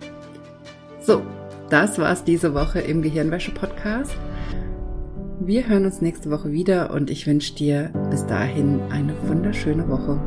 So, 1.01 1.21
das 1.69 1.99
war's 1.99 2.23
diese 2.23 2.53
Woche 2.53 2.79
im 2.79 3.01
Gehirnwäsche-Podcast. 3.01 4.15
Wir 5.39 5.67
hören 5.67 5.85
uns 5.85 6.01
nächste 6.01 6.31
Woche 6.31 6.51
wieder 6.51 6.91
und 6.91 7.09
ich 7.09 7.27
wünsche 7.27 7.53
dir 7.53 7.91
bis 8.09 8.25
dahin 8.25 8.81
eine 8.89 9.13
wunderschöne 9.27 9.88
Woche. 9.88 10.19